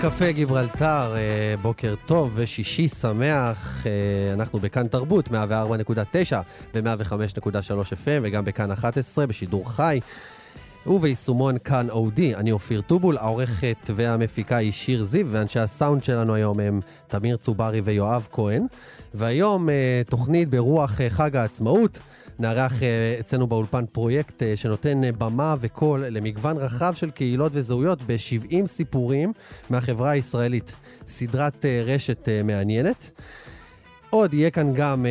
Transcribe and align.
קפה 0.00 0.30
גיברלטר, 0.30 1.14
אה, 1.16 1.54
בוקר 1.62 1.94
טוב 2.06 2.32
ושישי 2.34 2.88
שמח. 2.88 3.86
אה, 3.86 4.32
אנחנו 4.34 4.60
בכאן 4.60 4.88
תרבות, 4.88 5.28
104.9 5.28 5.32
ו-105.3 6.74 7.92
FM, 7.92 8.20
וגם 8.22 8.44
בכאן 8.44 8.70
11 8.70 9.26
בשידור 9.26 9.70
חי. 9.70 10.00
וביישומון 10.86 11.58
כאן 11.64 11.90
אודי, 11.90 12.34
אני 12.34 12.52
אופיר 12.52 12.80
טובול, 12.80 13.18
העורכת 13.18 13.90
והמפיקה 13.96 14.56
היא 14.56 14.72
שיר 14.72 15.04
זיו, 15.04 15.28
ואנשי 15.28 15.58
הסאונד 15.58 16.04
שלנו 16.04 16.34
היום 16.34 16.60
הם 16.60 16.80
תמיר 17.08 17.36
צוברי 17.36 17.80
ויואב 17.80 18.28
כהן. 18.32 18.66
והיום 19.14 19.68
אה, 19.68 20.02
תוכנית 20.08 20.50
ברוח 20.50 21.00
חג 21.08 21.36
העצמאות. 21.36 22.00
נערך 22.40 22.82
אה, 22.82 23.16
אצלנו 23.20 23.46
באולפן 23.46 23.84
פרויקט 23.92 24.42
אה, 24.42 24.56
שנותן 24.56 25.04
אה, 25.04 25.12
במה 25.12 25.54
וקול 25.60 26.06
למגוון 26.06 26.56
רחב 26.56 26.94
של 26.94 27.10
קהילות 27.10 27.52
וזהויות 27.54 28.02
ב-70 28.02 28.66
סיפורים 28.66 29.32
מהחברה 29.70 30.10
הישראלית. 30.10 30.74
סדרת 31.08 31.64
רשת 31.86 32.28
מעניינת. 32.44 33.10
עוד 34.10 34.34
יהיה 34.34 34.50
כאן 34.50 34.74
גם 34.74 35.06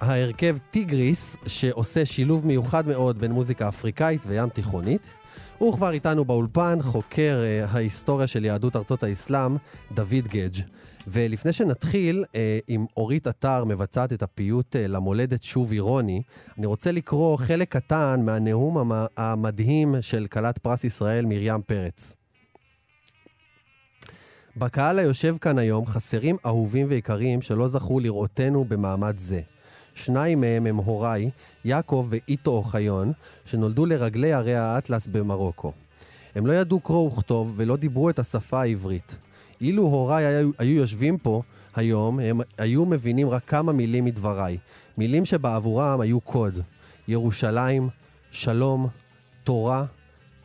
ההרכב 0.00 0.56
טיגריס, 0.70 1.36
שעושה 1.46 2.06
שילוב 2.06 2.46
מיוחד 2.46 2.86
מאוד 2.86 3.18
בין 3.18 3.32
מוזיקה 3.32 3.68
אפריקאית 3.68 4.24
וים 4.26 4.48
תיכונית. 4.48 5.14
הוא 5.58 5.74
כבר 5.74 5.90
איתנו 5.90 6.24
באולפן, 6.24 6.78
חוקר 6.82 7.40
ההיסטוריה 7.68 8.26
של 8.26 8.44
יהדות 8.44 8.76
ארצות 8.76 9.02
האסלאם, 9.02 9.56
דוד 9.92 10.28
גדג'. 10.28 10.62
ולפני 11.10 11.52
שנתחיל 11.52 12.24
אה, 12.34 12.58
עם 12.68 12.86
אורית 12.96 13.26
אתר 13.26 13.64
מבצעת 13.64 14.12
את 14.12 14.22
הפיוט 14.22 14.76
אה, 14.76 14.86
למולדת 14.86 15.42
שוב 15.42 15.72
אירוני, 15.72 16.22
אני 16.58 16.66
רוצה 16.66 16.92
לקרוא 16.92 17.36
חלק 17.36 17.76
קטן 17.76 18.20
מהנאום 18.24 18.78
המ- 18.78 19.06
המדהים 19.16 19.94
של 20.00 20.26
כלת 20.26 20.58
פרס 20.58 20.84
ישראל 20.84 21.24
מרים 21.24 21.62
פרץ. 21.66 22.14
בקהל 24.56 24.98
היושב 24.98 25.36
כאן 25.40 25.58
היום 25.58 25.86
חסרים 25.86 26.36
אהובים 26.46 26.86
ויקרים 26.88 27.40
שלא 27.40 27.68
זכו 27.68 28.00
לראותנו 28.00 28.64
במעמד 28.64 29.18
זה. 29.18 29.40
שניים 29.94 30.40
מהם 30.40 30.66
הם 30.66 30.76
הוריי, 30.76 31.30
יעקב 31.64 32.06
ואיטו 32.10 32.50
אוחיון, 32.50 33.12
שנולדו 33.44 33.86
לרגלי 33.86 34.32
ערי 34.32 34.54
האטלס 34.54 35.06
במרוקו. 35.06 35.72
הם 36.34 36.46
לא 36.46 36.52
ידעו 36.52 36.80
קרוא 36.80 37.10
וכתוב 37.12 37.54
ולא 37.56 37.76
דיברו 37.76 38.10
את 38.10 38.18
השפה 38.18 38.60
העברית. 38.60 39.16
אילו 39.60 39.82
הוריי 39.82 40.26
היו, 40.26 40.50
היו 40.58 40.76
יושבים 40.76 41.18
פה 41.18 41.42
היום, 41.74 42.20
הם 42.20 42.40
היו 42.58 42.86
מבינים 42.86 43.28
רק 43.28 43.42
כמה 43.46 43.72
מילים 43.72 44.04
מדבריי. 44.04 44.58
מילים 44.98 45.24
שבעבורם 45.24 46.00
היו 46.00 46.20
קוד. 46.20 46.58
ירושלים, 47.08 47.88
שלום, 48.30 48.86
תורה, 49.44 49.84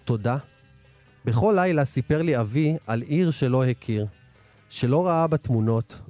תודה. 0.05 0.37
בכל 1.25 1.53
לילה 1.55 1.85
סיפר 1.85 2.21
לי 2.21 2.39
אבי 2.39 2.77
על 2.87 3.01
עיר 3.01 3.31
שלא 3.31 3.65
הכיר, 3.65 4.07
שלא 4.69 5.07
ראה 5.07 5.27
בתמונות, 5.27 6.01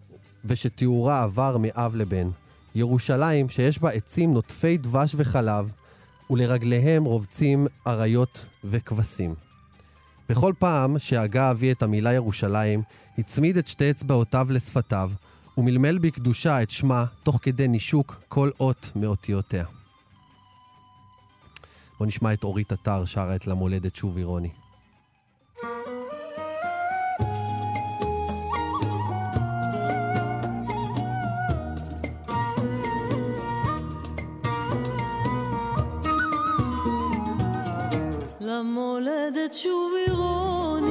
ושתיאורה 0.46 1.24
עבר 1.24 1.58
מאב 1.60 1.96
לבן. 1.96 2.30
ירושלים 2.76 3.50
שיש 3.50 3.80
בה 3.80 3.90
עצים 3.90 4.34
נוטפי 4.34 4.78
דבש 4.78 5.16
וחלב, 5.18 5.74
ולרגליהם 6.30 7.04
רובצים 7.04 7.68
אריות 7.88 8.46
וכבשים. 8.64 9.43
בכל 10.30 10.54
פעם 10.60 11.00
שהגה 11.00 11.52
אבי 11.52 11.72
את 11.72 11.84
המילה 11.84 12.14
ירושלים, 12.14 12.82
הצמיד 13.18 13.58
את 13.58 13.68
שתי 13.68 13.92
אצבעותיו 13.92 14.48
לשפתיו, 14.50 15.12
ומלמל 15.58 15.98
בקדושה 15.98 16.64
את 16.64 16.70
שמה, 16.70 17.06
תוך 17.24 17.40
כדי 17.42 17.68
נישוק 17.68 18.22
כל 18.28 18.50
אות 18.60 18.92
מאותיותיה. 18.96 19.66
בואו 21.98 22.08
נשמע 22.08 22.34
את 22.34 22.44
אורית 22.44 22.74
אתר 22.74 23.06
שרה 23.06 23.36
את 23.36 23.48
למולדת 23.48 23.96
שוב 23.96 24.18
אירוני. 24.18 24.50
למולדת 38.40 39.54
שוב 39.54 39.94
עירוני, 39.98 40.13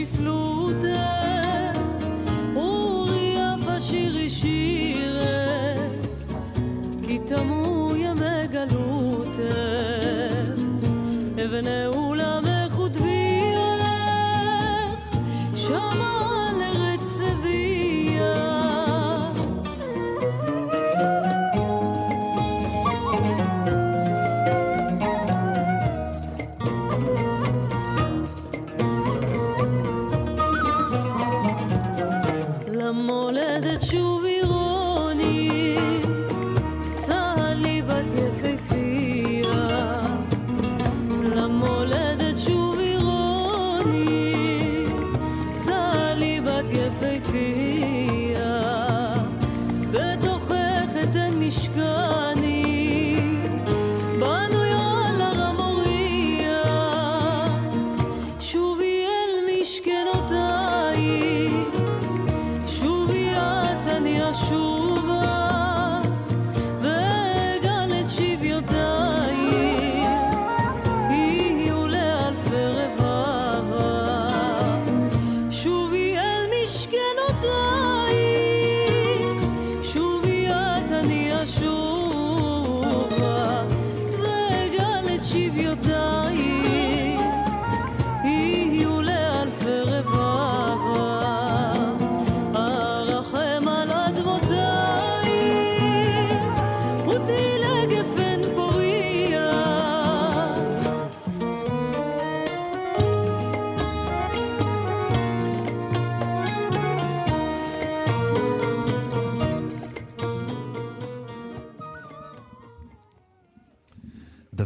te 0.00 0.06
fluta. 0.06 0.86
Äh, 0.88 1.19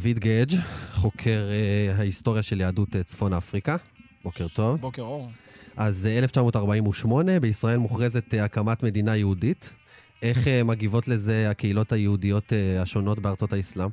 דוד 0.05 0.19
גדג', 0.19 0.59
חוקר 0.93 1.49
אה, 1.51 1.95
ההיסטוריה 1.99 2.43
של 2.43 2.61
יהדות 2.61 2.97
אה, 2.97 3.03
צפון 3.03 3.33
אפריקה. 3.33 3.77
בוקר 4.25 4.49
טוב. 4.49 4.81
בוקר 4.81 5.03
אור. 5.03 5.31
אז 5.77 6.06
אה, 6.06 6.19
1948, 6.19 7.41
בישראל 7.41 7.79
מוכרזת 7.79 8.35
אה, 8.35 8.45
הקמת 8.45 8.83
מדינה 8.83 9.17
יהודית. 9.17 9.73
איך 10.23 10.49
אה, 10.49 10.62
מגיבות 10.62 11.09
לזה 11.09 11.51
הקהילות 11.51 11.93
היהודיות 11.93 12.53
אה, 12.53 12.83
השונות 12.83 13.19
בארצות 13.19 13.53
האסלאם? 13.53 13.89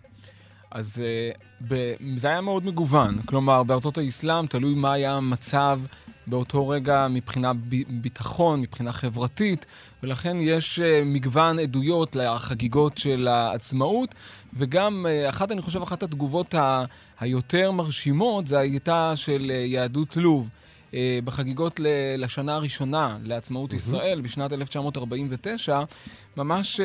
אז 0.71 1.01
uh, 1.33 1.37
ב- 1.67 1.93
זה 2.15 2.27
היה 2.27 2.41
מאוד 2.41 2.65
מגוון. 2.65 3.21
כלומר, 3.25 3.63
בארצות 3.63 3.97
האסלאם 3.97 4.45
תלוי 4.47 4.75
מה 4.75 4.93
היה 4.93 5.13
המצב 5.13 5.79
באותו 6.27 6.67
רגע 6.67 7.07
מבחינה 7.09 7.53
ב- 7.53 7.59
ביטחון, 8.01 8.61
מבחינה 8.61 8.91
חברתית, 8.93 9.65
ולכן 10.03 10.37
יש 10.41 10.79
uh, 10.79 11.05
מגוון 11.05 11.59
עדויות 11.59 12.15
לחגיגות 12.15 12.97
של 12.97 13.27
העצמאות, 13.27 14.15
וגם 14.53 15.05
uh, 15.05 15.29
אחת, 15.29 15.51
אני 15.51 15.61
חושב, 15.61 15.81
אחת 15.81 16.03
התגובות 16.03 16.53
ה- 16.53 16.85
היותר 17.19 17.71
מרשימות, 17.71 18.47
זה 18.47 18.59
הייתה 18.59 19.13
של 19.15 19.41
uh, 19.51 19.53
יהדות 19.53 20.17
לוב. 20.17 20.49
בחגיגות 21.23 21.79
לשנה 22.17 22.55
הראשונה 22.55 23.17
לעצמאות 23.23 23.73
ישראל, 23.73 24.21
בשנת 24.21 24.53
1949, 24.53 25.83
ממש 26.37 26.79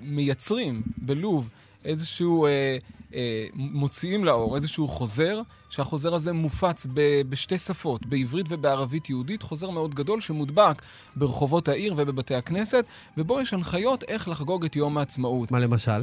מייצרים 0.00 0.82
בלוב 0.96 1.48
איזשהו, 1.84 2.46
אה, 2.46 2.76
אה, 3.14 3.46
מוציאים 3.54 4.24
לאור 4.24 4.56
איזשהו 4.56 4.88
חוזר, 4.88 5.40
שהחוזר 5.70 6.14
הזה 6.14 6.32
מופץ 6.32 6.86
ב- 6.94 7.22
בשתי 7.28 7.58
שפות, 7.58 8.06
בעברית 8.06 8.46
ובערבית 8.48 9.10
יהודית, 9.10 9.42
חוזר 9.42 9.70
מאוד 9.70 9.94
גדול 9.94 10.20
שמודבק 10.20 10.82
ברחובות 11.16 11.68
העיר 11.68 11.94
ובבתי 11.96 12.34
הכנסת, 12.34 12.84
ובו 13.18 13.40
יש 13.40 13.54
הנחיות 13.54 14.04
איך 14.08 14.28
לחגוג 14.28 14.64
את 14.64 14.76
יום 14.76 14.98
העצמאות. 14.98 15.52
מה 15.52 15.58
למשל? 15.58 16.02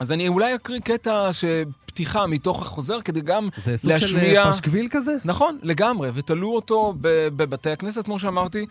אז 0.00 0.12
אני 0.12 0.28
אולי 0.28 0.54
אקריא 0.54 0.80
קטע 0.80 1.30
שפתיחה 1.32 2.26
מתוך 2.26 2.62
החוזר, 2.62 3.00
כדי 3.00 3.20
גם 3.20 3.48
זה 3.64 3.76
סוג 3.76 3.96
של 3.96 4.06
להשמיע... 4.06 4.44
אה, 4.44 4.52
פשקוויל 4.52 4.88
כזה? 4.90 5.16
נכון, 5.24 5.58
לגמרי, 5.62 6.10
ותלו 6.14 6.54
אותו 6.54 6.94
בבתי 7.00 7.70
הכנסת, 7.70 8.04
כמו 8.04 8.18
שאמרתי, 8.18 8.66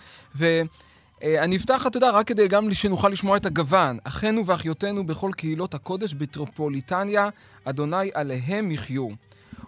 ואני 1.23 1.57
אפתח, 1.57 1.87
אתה 1.87 1.97
יודע, 1.97 2.09
רק 2.09 2.27
כדי 2.27 2.47
גם 2.47 2.73
שנוכל 2.73 3.09
לשמוע 3.09 3.37
את 3.37 3.45
הגוון. 3.45 3.97
אחינו 4.03 4.45
ואחיותינו 4.45 5.05
בכל 5.05 5.31
קהילות 5.37 5.73
הקודש 5.73 6.13
בטריפוליטניה, 6.13 7.29
אדוני 7.65 8.09
עליהם 8.13 8.71
יחיו. 8.71 9.07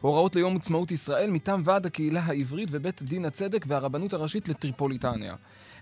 הוראות 0.02 0.36
ליום 0.36 0.56
עצמאות 0.56 0.92
ישראל 0.92 1.30
מטעם 1.30 1.62
ועד 1.66 1.86
הקהילה 1.86 2.22
העברית 2.26 2.70
ובית 2.72 3.02
דין 3.02 3.26
הצדק 3.26 3.66
והרבנות 3.68 4.14
הראשית 4.14 4.50
לטריפוליטניה. 4.50 5.36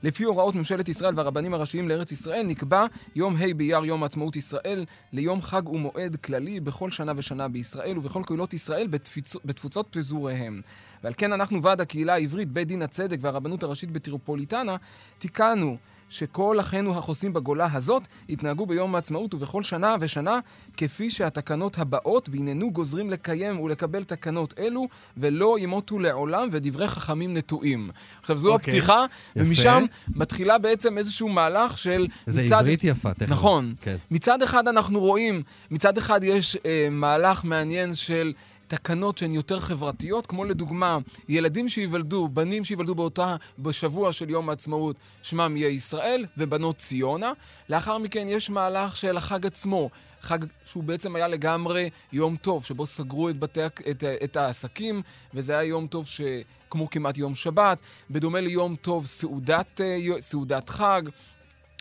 לפי 0.03 0.23
הוראות 0.23 0.55
ממשלת 0.55 0.89
ישראל 0.89 1.13
והרבנים 1.15 1.53
הראשיים 1.53 1.89
לארץ 1.89 2.11
ישראל, 2.11 2.45
נקבע 2.45 2.85
יום 3.15 3.35
ה' 3.35 3.53
באייר 3.57 3.85
יום 3.85 4.03
עצמאות 4.03 4.35
ישראל 4.35 4.85
ליום 5.13 5.41
חג 5.41 5.69
ומועד 5.69 6.15
כללי 6.15 6.59
בכל 6.59 6.91
שנה 6.91 7.11
ושנה 7.15 7.47
בישראל 7.47 7.97
ובכל 7.97 8.21
קהילות 8.25 8.53
ישראל 8.53 8.87
בתפיצ... 8.87 9.35
בתפוצות 9.45 9.87
פזוריהם. 9.91 10.61
ועל 11.03 11.13
כן 11.17 11.33
אנחנו, 11.33 11.63
ועד 11.63 11.81
הקהילה 11.81 12.13
העברית, 12.13 12.47
בית 12.51 12.67
דין 12.67 12.81
הצדק 12.81 13.17
והרבנות 13.21 13.63
הראשית 13.63 13.91
בטריפוליטנה, 13.91 14.75
תיקנו 15.19 15.77
שכל 16.09 16.59
אחינו 16.59 16.97
החוסים 16.97 17.33
בגולה 17.33 17.67
הזאת 17.73 18.03
יתנהגו 18.29 18.65
ביום 18.65 18.95
העצמאות 18.95 19.33
ובכל 19.33 19.63
שנה 19.63 19.95
ושנה 19.99 20.39
כפי 20.77 21.11
שהתקנות 21.11 21.77
הבאות, 21.79 22.29
והננו 22.31 22.71
גוזרים 22.71 23.09
לקיים 23.09 23.59
ולקבל 23.59 24.03
תקנות 24.03 24.53
אלו, 24.59 24.87
ולא 25.17 25.59
ימותו 25.59 25.99
לעולם, 25.99 26.47
ודברי 26.51 26.87
חכמים 26.87 27.33
נטועים. 27.33 27.89
עכשיו, 28.21 28.37
זו 28.37 28.53
אוקיי, 28.53 28.71
הפתיחה, 28.73 29.05
יפה. 29.35 29.47
ומשם 29.47 29.85
מתחילה 30.15 30.57
בעצם 30.57 30.97
איזשהו 30.97 31.29
מהלך 31.29 31.77
של... 31.77 32.07
זה 32.27 32.43
מצד- 32.43 32.55
עברית 32.59 32.83
יפה, 32.83 33.13
תכף. 33.13 33.29
נכון. 33.29 33.73
כן. 33.81 33.95
מצד 34.11 34.41
אחד 34.41 34.67
אנחנו 34.67 34.99
רואים, 34.99 35.41
מצד 35.71 35.97
אחד 35.97 36.23
יש 36.23 36.57
אה, 36.65 36.87
מהלך 36.91 37.43
מעניין 37.45 37.95
של 37.95 38.33
תקנות 38.69 39.17
שהן 39.17 39.33
יותר 39.33 39.59
חברתיות, 39.59 40.27
כמו 40.27 40.45
לדוגמה, 40.45 40.97
ילדים 41.29 41.69
שייוולדו, 41.69 42.27
בנים 42.27 42.63
שייוולדו 42.63 42.95
באותה, 42.95 43.35
בשבוע 43.59 44.13
של 44.13 44.29
יום 44.29 44.49
העצמאות, 44.49 44.95
שמם 45.21 45.57
יהיה 45.57 45.69
ישראל, 45.69 46.25
ובנות 46.37 46.77
ציונה. 46.77 47.31
לאחר 47.69 47.97
מכן 47.97 48.27
יש 48.29 48.49
מהלך 48.49 48.97
של 48.97 49.17
החג 49.17 49.45
עצמו. 49.45 49.89
חג 50.21 50.39
שהוא 50.65 50.83
בעצם 50.83 51.15
היה 51.15 51.27
לגמרי 51.27 51.89
יום 52.13 52.35
טוב, 52.35 52.65
שבו 52.65 52.85
סגרו 52.85 53.29
את, 53.29 53.39
בתי, 53.39 53.65
את, 53.65 54.03
את 54.23 54.35
העסקים, 54.35 55.01
וזה 55.33 55.57
היה 55.57 55.67
יום 55.67 55.87
טוב 55.87 56.07
ש... 56.07 56.21
כמו 56.69 56.89
כמעט 56.89 57.17
יום 57.17 57.35
שבת, 57.35 57.77
בדומה 58.09 58.41
ליום 58.41 58.75
טוב 58.75 59.05
סעודת, 59.05 59.81
אה, 59.81 60.21
סעודת 60.21 60.69
חג, 60.69 61.01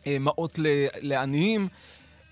אה, 0.07 0.17
מעות 0.21 0.59
לעניים. 1.01 1.69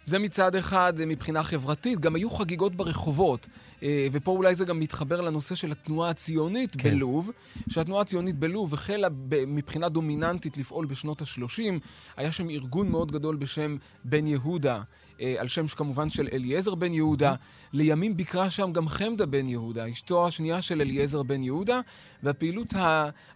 זה 0.07 0.19
מצד 0.19 0.55
אחד 0.55 1.01
אה, 1.01 1.07
מבחינה 1.07 1.43
חברתית, 1.43 2.01
גם 2.01 2.15
היו 2.15 2.31
חגיגות 2.31 2.75
ברחובות. 2.75 3.47
אה, 3.83 4.07
ופה 4.13 4.31
אולי 4.31 4.55
זה 4.55 4.65
גם 4.65 4.79
מתחבר 4.79 5.21
לנושא 5.21 5.55
של 5.55 5.73
התנועה 5.73 6.11
הציונית 6.11 6.77
כן. 6.79 6.91
בלוב, 6.91 7.31
שהתנועה 7.69 8.03
הציונית 8.03 8.37
בלוב 8.37 8.75
החלה 8.75 9.09
מבחינה 9.47 9.89
דומיננטית 9.89 10.57
לפעול 10.57 10.87
בשנות 10.87 11.23
ה-30. 11.23 11.61
היה 12.17 12.33
שם 12.33 12.51
ארגון 12.51 12.89
מאוד 12.89 13.13
גדול 13.13 13.37
בשם 13.37 13.77
בן 14.05 14.27
יהודה, 14.27 14.83
אה, 15.21 15.35
על 15.39 15.49
שם 15.49 15.67
כמובן 15.69 16.11
של 16.11 16.29
אליעזר 16.33 16.75
בן 16.75 16.95
יהודה. 16.95 17.35
לימים 17.73 18.17
ביקרה 18.17 18.51
שם 18.51 18.73
גם 18.73 18.89
חמדה 18.89 19.27
בן 19.27 19.49
יהודה, 19.49 19.91
אשתו 19.91 20.27
השנייה 20.27 20.63
של 20.63 20.81
אליעזר 20.81 21.23
בן 21.23 21.43
יהודה, 21.43 21.81
והפעילות 22.23 22.75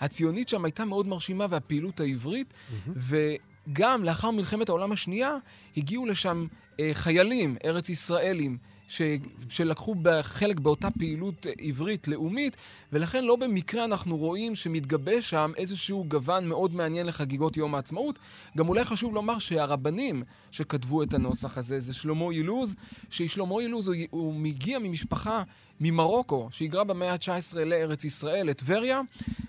הציונית 0.00 0.48
שם 0.48 0.64
הייתה 0.64 0.84
מאוד 0.84 1.06
מרשימה, 1.06 1.46
והפעילות 1.50 2.00
העברית, 2.00 2.54
וגם 2.96 4.04
לאחר 4.04 4.30
מלחמת 4.30 4.68
העולם 4.68 4.92
השנייה 4.92 5.36
הגיעו 5.76 6.06
לשם 6.06 6.46
אה, 6.80 6.90
חיילים 6.92 7.56
ארץ 7.64 7.88
ישראלים. 7.88 8.69
ש... 8.90 9.02
שלקחו 9.48 9.94
חלק 10.22 10.60
באותה 10.60 10.88
פעילות 10.90 11.46
עברית 11.58 12.08
לאומית, 12.08 12.56
ולכן 12.92 13.24
לא 13.24 13.36
במקרה 13.36 13.84
אנחנו 13.84 14.16
רואים 14.16 14.54
שמתגבש 14.54 15.30
שם 15.30 15.52
איזשהו 15.56 16.04
גוון 16.08 16.48
מאוד 16.48 16.74
מעניין 16.74 17.06
לחגיגות 17.06 17.56
יום 17.56 17.74
העצמאות. 17.74 18.18
גם 18.58 18.68
אולי 18.68 18.84
חשוב 18.84 19.14
לומר 19.14 19.38
שהרבנים 19.38 20.22
שכתבו 20.50 21.02
את 21.02 21.14
הנוסח 21.14 21.58
הזה 21.58 21.80
זה 21.80 21.94
שלמה 21.94 22.30
אילוז, 22.30 22.76
ששלמה 23.10 23.60
אילוז 23.60 23.88
הוא, 23.88 23.96
הוא 24.10 24.34
מגיע 24.34 24.78
ממשפחה 24.78 25.42
ממרוקו, 25.80 26.48
שהיגרה 26.50 26.84
במאה 26.84 27.12
ה-19 27.12 27.58
לארץ 27.58 28.04
ישראל, 28.04 28.46
לטבריה, 28.46 29.00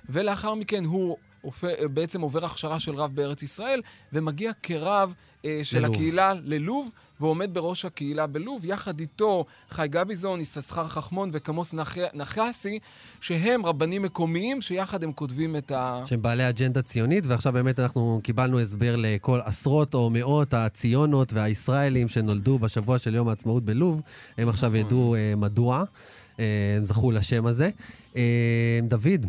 ולאחר 0.10 0.56
מכן 0.56 0.86
הוא 0.86 1.18
בעצם 1.94 2.22
עובר 2.22 2.46
הכשרה 2.46 2.80
של 2.80 2.96
רב 2.96 3.16
בארץ 3.16 3.44
ישראל, 3.44 3.82
ומגיע 4.14 4.52
כרב 4.64 5.14
אה, 5.46 5.60
של 5.64 5.80
ללוב. 5.80 5.94
הקהילה 5.96 6.34
ללוב, 6.44 6.90
ועומד 7.20 7.54
בראש 7.54 7.86
הקהילה 7.86 8.28
בלוב, 8.28 8.66
יחד 8.66 9.00
איתו 9.00 9.46
חי 9.70 9.88
גביזון, 9.90 10.42
יששכר 10.42 10.88
חכמון 10.88 11.30
וקמוס 11.34 11.74
נח- 11.74 11.98
נחסי, 12.14 12.80
שהם 13.22 13.66
רבנים 13.66 14.02
מקומיים, 14.02 14.62
שיחד 14.62 15.04
הם 15.04 15.12
כותבים 15.14 15.56
את 15.56 15.72
ה... 15.72 16.04
שהם 16.06 16.22
בעלי 16.22 16.50
אג'נדה 16.50 16.82
ציונית, 16.82 17.24
ועכשיו 17.26 17.54
באמת 17.54 17.80
אנחנו 17.80 18.20
קיבלנו 18.24 18.60
הסבר 18.60 18.96
לכל 18.98 19.40
עשרות 19.44 19.94
או 19.94 20.10
מאות 20.10 20.54
הציונות 20.54 21.34
והישראלים 21.34 22.08
שנולדו 22.08 22.60
בשבוע 22.60 23.00
של 23.00 23.16
יום 23.16 23.28
העצמאות 23.30 23.66
בלוב. 23.66 24.02
הם 24.38 24.50
עכשיו 24.50 24.70
נכון. 24.70 24.80
ידעו 24.82 25.16
אה, 25.16 25.34
מדוע 25.38 25.84
אה, 26.40 26.46
הם 26.78 26.86
זכו 26.86 27.12
לשם 27.12 27.46
הזה. 27.46 27.70
אה, 28.16 28.80
דוד, 28.84 29.26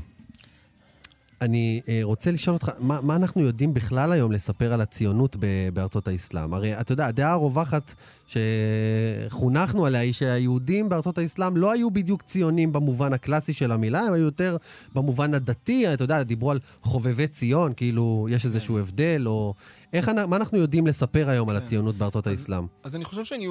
אני 1.42 1.80
אה, 1.88 2.00
רוצה 2.02 2.30
לשאול 2.30 2.54
אותך, 2.54 2.70
מה, 2.78 3.00
מה 3.00 3.16
אנחנו 3.16 3.40
יודעים 3.40 3.74
בכלל 3.74 4.12
היום 4.12 4.32
לספר 4.32 4.72
על 4.72 4.80
הציונות 4.80 5.36
בארצות 5.72 6.08
האסלאם? 6.08 6.54
הרי 6.54 6.80
אתה 6.80 6.92
יודע, 6.92 7.06
הדעה 7.06 7.32
הרווחת 7.32 7.94
שחונכנו 8.26 9.86
עליה 9.86 10.00
היא 10.00 10.12
שהיהודים 10.12 10.88
בארצות 10.88 11.18
האסלאם 11.18 11.56
לא 11.56 11.72
היו 11.72 11.90
בדיוק 11.90 12.22
ציונים 12.22 12.72
במובן 12.72 13.12
הקלאסי 13.12 13.52
של 13.52 13.72
המילה, 13.72 14.00
הם 14.00 14.12
היו 14.12 14.24
יותר 14.24 14.56
במובן 14.94 15.34
הדתי, 15.34 15.94
אתה 15.94 16.04
יודע, 16.04 16.22
דיברו 16.22 16.50
על 16.50 16.60
חובבי 16.82 17.28
ציון, 17.28 17.72
כאילו 17.76 18.26
יש 18.30 18.44
איזשהו 18.44 18.78
הבדל, 18.78 19.22
או... 19.26 19.54
איך, 19.92 20.08
מה 20.08 20.36
אנחנו 20.36 20.58
יודעים 20.58 20.86
לספר 20.86 21.28
היום 21.28 21.48
על 21.48 21.58
כן. 21.58 21.62
הציונות 21.64 21.96
בארצות 21.96 22.26
אז- 22.26 22.32
האסלאם? 22.32 22.66
אז 22.82 22.96
אני 22.96 23.04
חושב 23.04 23.24
שאני 23.24 23.46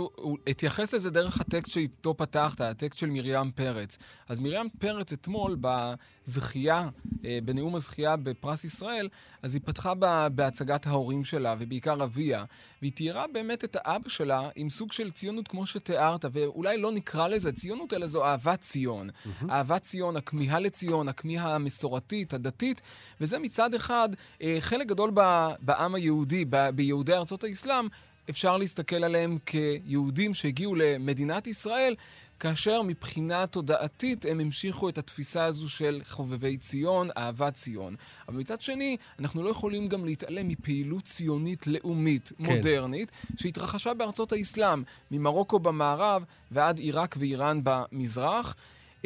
אתייחס 0.50 0.94
לזה 0.94 1.10
דרך 1.10 1.42
הטקסט 1.42 1.72
שאיתו 1.72 2.18
פתחת, 2.18 2.62
הטקסט 2.62 3.00
של 3.00 3.10
מרים 3.10 3.52
פרץ. 3.56 3.98
אז 4.30 4.40
מרים 4.40 4.70
פרץ 4.80 5.14
אתמול, 5.14 5.58
בזכייה, 5.62 6.90
אה, 7.26 7.40
בנאום 7.46 7.76
הזכייה 7.82 8.16
בפרס 8.16 8.64
ישראל, 8.64 9.10
אז 9.42 9.54
היא 9.54 9.62
פתחה 9.66 9.94
ב- 10.00 10.28
בהצגת 10.32 10.88
ההורים 10.88 11.26
שלה, 11.26 11.56
ובעיקר 11.60 12.04
אביה, 12.04 12.46
והיא 12.82 12.92
תיארה 12.92 13.26
באמת 13.34 13.64
את 13.64 13.78
האבא 13.80 14.10
שלה 14.10 14.50
עם 14.56 14.70
סוג 14.70 14.92
של 14.92 15.12
ציונות 15.12 15.48
כמו 15.48 15.66
שתיארת, 15.66 16.26
ואולי 16.34 16.78
לא 16.78 16.92
נקרא 16.92 17.28
לזה 17.28 17.52
ציונות, 17.52 17.94
אלא 17.94 18.08
זו 18.08 18.26
אהבת 18.26 18.62
ציון. 18.62 19.10
אהבת 19.50 19.84
ציון, 19.84 20.18
הכמיהה 20.18 20.60
לציון, 20.60 21.10
הכמיהה 21.10 21.56
המסורתית, 21.56 22.34
הדתית, 22.34 22.82
וזה 23.22 23.40
מצד 23.40 23.74
אחד 23.74 24.10
אה, 24.42 24.58
חלק 24.60 24.88
גדול 24.88 25.12
ב- 25.14 25.50
בעם 25.62 25.96
היהודי, 25.96 26.46
ב- 26.50 26.70
ביהודי 26.70 27.14
ארצות 27.14 27.44
האסלאם, 27.44 27.88
אפשר 28.30 28.58
להסתכל 28.58 29.04
עליהם 29.04 29.38
כיהודים 29.46 30.34
שהגיעו 30.34 30.76
למדינת 30.76 31.48
ישראל, 31.48 31.96
כאשר 32.42 32.82
מבחינה 32.82 33.48
תודעתית 33.48 34.26
הם 34.26 34.40
המשיכו 34.40 34.90
את 34.90 34.98
התפיסה 34.98 35.44
הזו 35.44 35.70
של 35.70 36.02
חובבי 36.08 36.58
ציון, 36.58 37.10
אהבת 37.18 37.54
ציון. 37.54 37.96
אבל 38.28 38.38
מצד 38.38 38.62
שני, 38.62 38.98
אנחנו 39.20 39.44
לא 39.44 39.50
יכולים 39.50 39.88
גם 39.88 40.06
להתעלם 40.06 40.48
מפעילות 40.48 41.04
ציונית 41.04 41.68
לאומית, 41.68 42.32
כן. 42.38 42.44
מודרנית, 42.44 43.12
שהתרחשה 43.36 43.94
בארצות 43.94 44.32
האסלאם, 44.32 44.84
ממרוקו 45.12 45.60
במערב 45.60 46.26
ועד 46.52 46.78
עיראק 46.78 47.16
ואיראן 47.20 47.60
במזרח. 47.64 48.56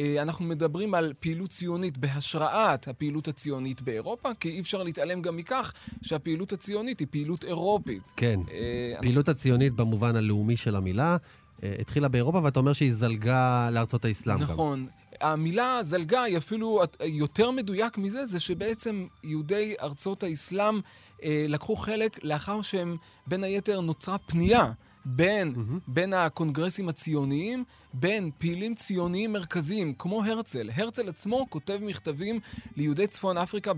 אה, 0.00 0.22
אנחנו 0.22 0.44
מדברים 0.44 0.94
על 0.94 1.12
פעילות 1.20 1.50
ציונית 1.50 1.98
בהשראת 1.98 2.88
הפעילות 2.88 3.28
הציונית 3.28 3.82
באירופה, 3.82 4.28
כי 4.40 4.48
אי 4.48 4.60
אפשר 4.60 4.82
להתעלם 4.82 5.22
גם 5.22 5.36
מכך 5.36 5.72
שהפעילות 6.02 6.52
הציונית 6.52 7.00
היא 7.00 7.08
פעילות 7.10 7.44
אירופית. 7.44 8.02
כן. 8.16 8.40
אה, 8.50 8.94
פעילות 9.00 9.28
הציונית 9.28 9.72
במובן 9.72 10.16
הלאומי 10.16 10.56
של 10.56 10.76
המילה 10.76 11.16
התחילה 11.62 12.08
באירופה, 12.08 12.40
ואתה 12.44 12.60
אומר 12.60 12.72
שהיא 12.72 12.92
זלגה 12.94 13.68
לארצות 13.72 14.04
האסלאם 14.04 14.36
גם. 14.36 14.42
נכון. 14.42 14.86
המילה 15.20 15.78
זלגה 15.82 16.22
היא 16.22 16.38
אפילו 16.38 16.80
יותר 17.04 17.50
מדויק 17.50 17.98
מזה, 17.98 18.26
זה 18.26 18.40
שבעצם 18.40 19.06
יהודי 19.24 19.74
ארצות 19.80 20.22
האסלאם 20.22 20.80
אה, 21.22 21.44
לקחו 21.48 21.76
חלק 21.76 22.24
לאחר 22.24 22.62
שהם, 22.62 22.96
בין 23.26 23.44
היתר, 23.44 23.80
נוצרה 23.80 24.18
פנייה 24.18 24.72
בין, 25.08 25.54
mm-hmm. 25.56 25.80
בין 25.88 26.12
הקונגרסים 26.12 26.88
הציוניים, 26.88 27.64
בין 27.94 28.30
פעילים 28.38 28.74
ציוניים 28.74 29.32
מרכזיים, 29.32 29.94
כמו 29.98 30.24
הרצל. 30.24 30.70
הרצל 30.74 31.08
עצמו 31.08 31.46
כותב 31.50 31.78
מכתבים 31.82 32.40
ליהודי 32.76 33.06
צפון 33.06 33.38
אפריקה 33.38 33.72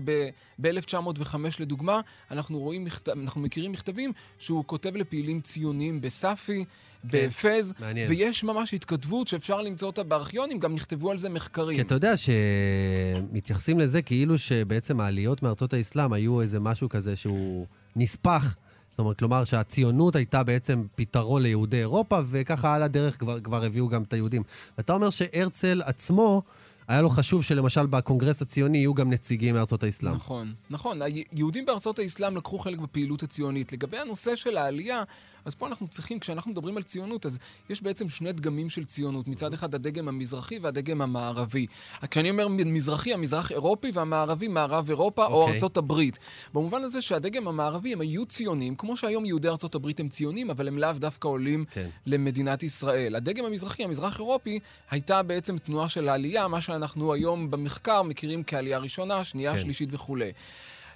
ב-1905 0.61 1.35
לדוגמה. 1.59 2.01
אנחנו 2.31 2.59
רואים, 2.59 2.83
מכת... 2.83 3.09
אנחנו 3.09 3.41
מכירים 3.41 3.71
מכתבים 3.71 4.11
שהוא 4.39 4.63
כותב 4.65 4.95
לפעילים 4.95 5.41
ציוניים 5.41 6.01
בסאפי, 6.01 6.65
בפז, 7.03 7.73
מעניין. 7.79 8.09
ויש 8.09 8.43
ממש 8.43 8.73
התכתבות 8.73 9.27
שאפשר 9.27 9.61
למצוא 9.61 9.87
אותה 9.87 10.03
בארכיונים, 10.03 10.59
גם 10.59 10.75
נכתבו 10.75 11.11
על 11.11 11.17
זה 11.17 11.29
מחקרים. 11.29 11.75
כי 11.75 11.81
אתה 11.81 11.95
יודע 11.95 12.13
שמתייחסים 12.17 13.79
לזה 13.79 14.01
כאילו 14.01 14.37
שבעצם 14.37 14.99
העליות 14.99 15.43
מארצות 15.43 15.73
האסלאם 15.73 16.13
היו 16.13 16.41
איזה 16.41 16.59
משהו 16.59 16.89
כזה 16.89 17.15
שהוא 17.15 17.65
נספח. 17.95 18.55
זאת 18.89 18.99
אומרת, 18.99 19.19
כלומר 19.19 19.43
שהציונות 19.43 20.15
הייתה 20.15 20.43
בעצם 20.43 20.83
פתרון 20.95 21.41
ליהודי 21.41 21.77
אירופה, 21.77 22.19
וככה 22.29 22.75
על 22.75 22.83
הדרך 22.83 23.19
כבר, 23.19 23.39
כבר 23.39 23.63
הביאו 23.63 23.87
גם 23.87 24.03
את 24.03 24.13
היהודים. 24.13 24.43
ואתה 24.77 24.93
אומר 24.93 25.09
שהרצל 25.09 25.81
עצמו, 25.85 26.41
היה 26.89 27.01
לו 27.01 27.09
חשוב 27.09 27.43
שלמשל 27.43 27.85
בקונגרס 27.85 28.41
הציוני 28.41 28.77
יהיו 28.77 28.93
גם 28.93 29.09
נציגים 29.09 29.55
מארצות 29.55 29.83
האסלאם. 29.83 30.13
נכון, 30.13 30.53
נכון. 30.69 31.01
היהודים 31.01 31.65
בארצות 31.65 31.99
האסלאם 31.99 32.37
לקחו 32.37 32.59
חלק 32.59 32.79
בפעילות 32.79 33.23
הציונית. 33.23 33.73
לגבי 33.73 33.97
הנושא 33.97 34.35
של 34.35 34.57
העלייה, 34.57 35.03
אז 35.45 35.55
פה 35.55 35.67
אנחנו 35.67 35.87
צריכים, 35.87 36.19
כשאנחנו 36.19 36.51
מדברים 36.51 36.77
על 36.77 36.83
ציונות, 36.83 37.25
אז 37.25 37.39
יש 37.69 37.83
בעצם 37.83 38.09
שני 38.09 38.31
דגמים 38.31 38.69
של 38.69 38.85
ציונות. 38.85 39.27
מצד 39.27 39.53
אחד 39.53 39.75
הדגם 39.75 40.07
המזרחי 40.07 40.59
והדגם 40.59 41.01
המערבי. 41.01 41.67
כשאני 42.11 42.29
אומר 42.29 42.47
מזרחי, 42.47 43.13
המזרח 43.13 43.51
אירופי 43.51 43.91
והמערבי, 43.93 44.47
מערב 44.47 44.89
אירופה 44.89 45.25
או 45.25 45.41
אוקיי. 45.41 45.53
ארצות 45.53 45.77
הברית. 45.77 46.19
במובן 46.53 46.81
הזה 46.81 47.01
שהדגם 47.01 47.47
המערבי 47.47 47.93
הם 47.93 48.01
היו 48.01 48.25
ציונים, 48.25 48.75
כמו 48.75 48.97
שהיום 48.97 49.25
יהודי 49.25 49.47
ארצות 49.47 49.75
הברית 49.75 49.99
הם 49.99 50.09
ציונים, 50.09 50.49
אבל 50.49 50.67
הם 50.67 50.77
לאו 50.77 50.93
דווקא 50.93 51.27
עולים 51.27 51.65
כן. 51.65 51.89
למדינת 52.05 52.63
ישראל. 52.63 53.15
הדגם 53.15 53.45
המזרחי, 53.45 53.83
המזרח 53.83 54.19
אירופי, 54.19 54.59
הייתה 54.91 55.23
בעצם 55.23 55.57
תנועה 55.57 55.89
של 55.89 56.09
העלייה, 56.09 56.47
מה 56.47 56.61
שאנחנו 56.61 57.13
היום 57.13 57.51
במחקר 57.51 58.03
מכירים 58.03 58.43
כעלייה 58.47 58.77
ראשונה, 58.77 59.23
שנייה, 59.23 59.53
כן. 59.55 59.61
שלישית 59.61 59.89
וכולי. 59.91 60.31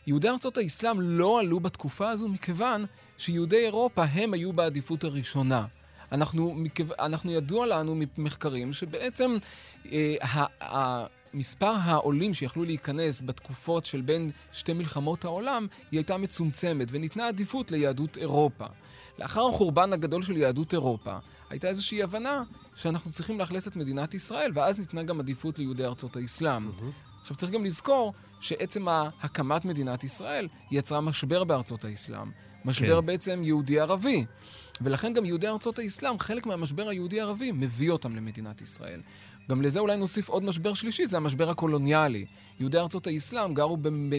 יהודי 0.07 0.29
ארצות 0.29 0.57
האסלאם 0.57 1.01
לא 1.01 1.39
עלו 1.39 1.59
בתקופה 1.59 2.09
הזו 2.09 2.27
מכיוון 2.27 2.85
שיהודי 3.17 3.65
אירופה 3.65 4.03
הם 4.03 4.33
היו 4.33 4.53
בעדיפות 4.53 5.03
הראשונה. 5.03 5.65
אנחנו, 6.11 6.55
אנחנו 6.99 7.31
ידוע 7.31 7.65
לנו 7.67 7.95
ממחקרים 8.17 8.73
שבעצם 8.73 9.37
אה, 9.91 10.15
ה- 10.21 10.63
ה- 10.75 11.05
מספר 11.33 11.73
העולים 11.83 12.33
שיכלו 12.33 12.63
להיכנס 12.65 13.21
בתקופות 13.25 13.85
של 13.85 14.01
בין 14.01 14.31
שתי 14.51 14.73
מלחמות 14.73 15.25
העולם, 15.25 15.67
היא 15.91 15.97
הייתה 15.97 16.17
מצומצמת 16.17 16.87
וניתנה 16.91 17.27
עדיפות 17.27 17.71
ליהדות 17.71 18.17
אירופה. 18.17 18.65
לאחר 19.19 19.47
החורבן 19.47 19.93
הגדול 19.93 20.23
של 20.23 20.37
יהדות 20.37 20.73
אירופה, 20.73 21.17
הייתה 21.49 21.67
איזושהי 21.67 22.03
הבנה 22.03 22.43
שאנחנו 22.75 23.11
צריכים 23.11 23.39
לאכלס 23.39 23.67
את 23.67 23.75
מדינת 23.75 24.13
ישראל, 24.13 24.51
ואז 24.55 24.79
ניתנה 24.79 25.03
גם 25.03 25.19
עדיפות 25.19 25.59
ליהודי 25.59 25.85
ארצות 25.85 26.15
האסלאם. 26.15 26.71
עכשיו 27.21 27.37
צריך 27.37 27.51
גם 27.51 27.65
לזכור 27.65 28.13
שעצם 28.43 28.85
הקמת 29.21 29.65
מדינת 29.65 30.03
ישראל 30.03 30.47
יצרה 30.71 31.01
משבר 31.01 31.43
בארצות 31.43 31.85
האסלאם. 31.85 32.31
משבר 32.65 32.99
כן. 33.01 33.05
בעצם 33.05 33.41
יהודי-ערבי. 33.43 34.25
ולכן 34.81 35.13
גם 35.13 35.25
יהודי 35.25 35.47
ארצות 35.47 35.79
האסלאם, 35.79 36.19
חלק 36.19 36.45
מהמשבר 36.45 36.89
היהודי-ערבי 36.89 37.51
מביא 37.51 37.91
אותם 37.91 38.15
למדינת 38.15 38.61
ישראל. 38.61 39.01
גם 39.49 39.61
לזה 39.61 39.79
אולי 39.79 39.97
נוסיף 39.97 40.29
עוד 40.29 40.43
משבר 40.43 40.73
שלישי, 40.73 41.05
זה 41.05 41.17
המשבר 41.17 41.49
הקולוניאלי. 41.49 42.25
יהודי 42.59 42.77
ארצות 42.79 43.07
האסלאם 43.07 43.53
גרו 43.53 43.77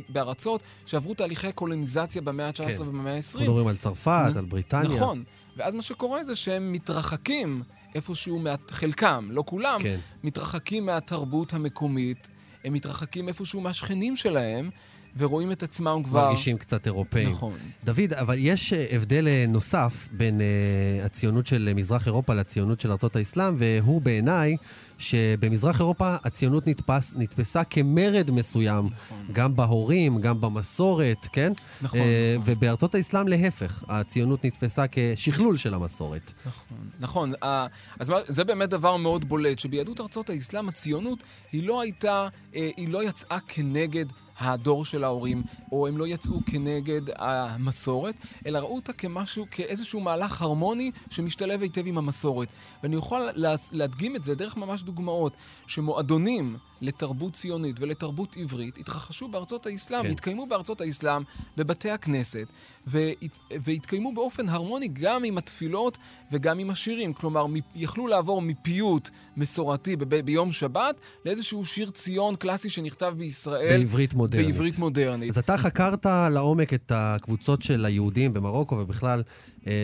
בארצות 0.09 0.61
שעברו 0.87 1.15
תהליכי 1.15 1.53
קולוניזציה 1.53 2.23
במאה 2.23 2.47
ה-19 2.47 2.57
כן. 2.63 2.83
ובמאה 2.83 3.15
ה-20. 3.15 3.21
אנחנו 3.21 3.41
מדברים 3.41 3.67
על 3.67 3.77
צרפת, 3.77 4.31
נ- 4.35 4.39
על 4.39 4.45
בריטניה. 4.45 4.97
נכון. 4.97 5.25
ואז 5.57 5.75
מה 5.75 5.83
שקורה 5.83 6.25
זה 6.25 6.37
שהם 6.37 6.73
מתרחקים 6.73 7.63
איפשהו, 7.95 8.39
מה... 8.39 8.55
חלקם, 8.71 9.29
לא 9.31 9.43
כולם, 9.47 9.81
כן. 9.83 9.99
מתרחקים 10.25 10.87
מהתרבות 10.87 11.53
המקומית, 11.55 12.29
הם 12.65 12.73
מתרחקים 12.73 13.29
איפשהו 13.29 13.61
מהשכנים 13.61 14.17
שלהם, 14.17 14.71
ורואים 15.17 15.53
את 15.53 15.63
עצמם 15.63 16.03
כבר... 16.05 16.25
מרגישים 16.25 16.59
קצת 16.59 16.87
אירופאים. 16.87 17.29
נכון. 17.29 17.59
דוד, 17.85 18.13
אבל 18.13 18.37
יש 18.39 18.73
אה, 18.73 18.87
הבדל 18.91 19.29
אה, 19.29 19.45
נוסף 19.49 20.09
בין 20.13 20.41
אה, 20.41 21.05
הציונות 21.05 21.47
של 21.47 21.73
מזרח 21.75 22.07
אירופה 22.07 22.35
לציונות 22.35 22.81
של 22.81 22.91
ארצות 22.91 23.17
האסלאם, 23.17 23.55
והוא 23.59 24.03
בעיניי 24.03 24.57
שבמזרח 24.99 25.81
אירופה 25.81 26.17
הציונות 26.25 26.67
נתפס, 26.67 27.15
נתפסה 27.17 27.65
כמרד 27.65 28.31
מסוים, 28.31 28.87
נכון. 28.87 29.25
גם 29.33 29.57
בהורים, 29.57 30.19
גם 30.21 30.41
במסורת, 30.41 31.27
כן? 31.33 31.53
נכון, 31.83 32.01
אה, 32.01 32.37
נכון. 32.39 32.53
ובארצות 32.57 32.95
האסלאם 32.95 33.29
להפך, 33.29 33.85
הציונות 33.89 34.45
נתפסה 34.45 34.85
כשכלול 34.93 35.57
של 35.57 35.75
המסורת. 35.75 36.33
נכון, 36.47 36.77
נכון. 37.01 37.33
אה, 37.43 37.67
אז 38.01 38.09
מה- 38.11 38.19
זה 38.27 38.45
באמת 38.45 38.69
דבר 38.69 38.97
מאוד 38.97 39.25
בולט, 39.29 39.59
שביהדות 39.59 40.01
ארצות 40.01 40.31
האסלאם 40.31 40.69
הציונות 40.69 41.19
היא 41.53 41.67
לא 41.67 41.81
הייתה, 41.81 42.27
אה, 42.55 42.71
היא 42.77 42.89
לא 42.89 43.05
יצאה 43.09 43.39
כנגד 43.49 44.05
הדור 44.39 44.85
של 44.85 45.05
ההורים, 45.05 45.43
או 45.73 45.87
הם 45.87 45.99
לא 45.99 46.07
יצאו 46.07 46.41
כנגד 46.47 47.01
המסורת, 47.19 48.15
אלא 48.47 48.59
ראו 48.59 48.75
אותה 48.75 48.93
כמשהו, 48.93 49.47
כאיזשהו 49.51 50.01
מהלך 50.01 50.43
הרמוני 50.43 50.91
שמשתלב 51.11 51.63
היטב 51.63 51.87
עם 51.87 51.99
המסורת. 51.99 52.49
ואני 52.83 52.97
יכול 52.97 53.29
לה- 53.35 53.55
להדגים 53.73 54.17
את 54.17 54.25
זה 54.25 54.35
דרך 54.35 54.57
ממש 54.57 54.83
דוגמאות, 54.83 55.33
שמועדונים 55.67 56.57
לתרבות 56.85 57.33
ציונית 57.33 57.77
ולתרבות 57.81 58.37
עברית 58.37 58.79
התרחשו 58.79 59.29
בארצות 59.29 59.67
האסלאם, 59.67 60.03
כן. 60.03 60.11
התקיימו 60.11 60.47
בארצות 60.47 60.81
האסלאם, 60.81 61.23
בבתי 61.57 61.91
הכנסת, 61.91 62.47
והת, 62.87 63.17
והתקיימו 63.65 64.15
באופן 64.15 64.49
הרמוני 64.49 64.89
גם 64.93 65.25
עם 65.25 65.39
התפילות 65.39 65.99
וגם 66.33 66.59
עם 66.59 66.71
השירים. 66.71 67.13
כלומר, 67.13 67.47
מ- 67.47 67.55
יכלו 67.75 68.07
לעבור 68.07 68.43
מפיוט 68.43 69.11
מסורתי 69.37 69.97
ב- 69.97 70.05
ביום 70.21 70.53
שבת 70.53 70.95
לאיזשהו 71.25 71.65
שיר 71.67 71.91
ציון 71.91 72.37
קלאסי 72.37 72.71
שנכתב 72.71 73.15
בישראל. 73.19 73.79
בעברית 73.79 74.15
מודרנית. 74.15 74.47
בעברית 74.47 74.79
מודרנית. 74.79 75.31
אז 75.31 75.39
אתה 75.39 75.57
חקרת 75.59 76.07
לעומק 76.31 76.75
את 76.75 76.93
הקבוצות 76.95 77.63
של 77.63 77.85
היהודים 77.85 78.33
במרוקו 78.35 78.75
ובכלל, 78.75 79.23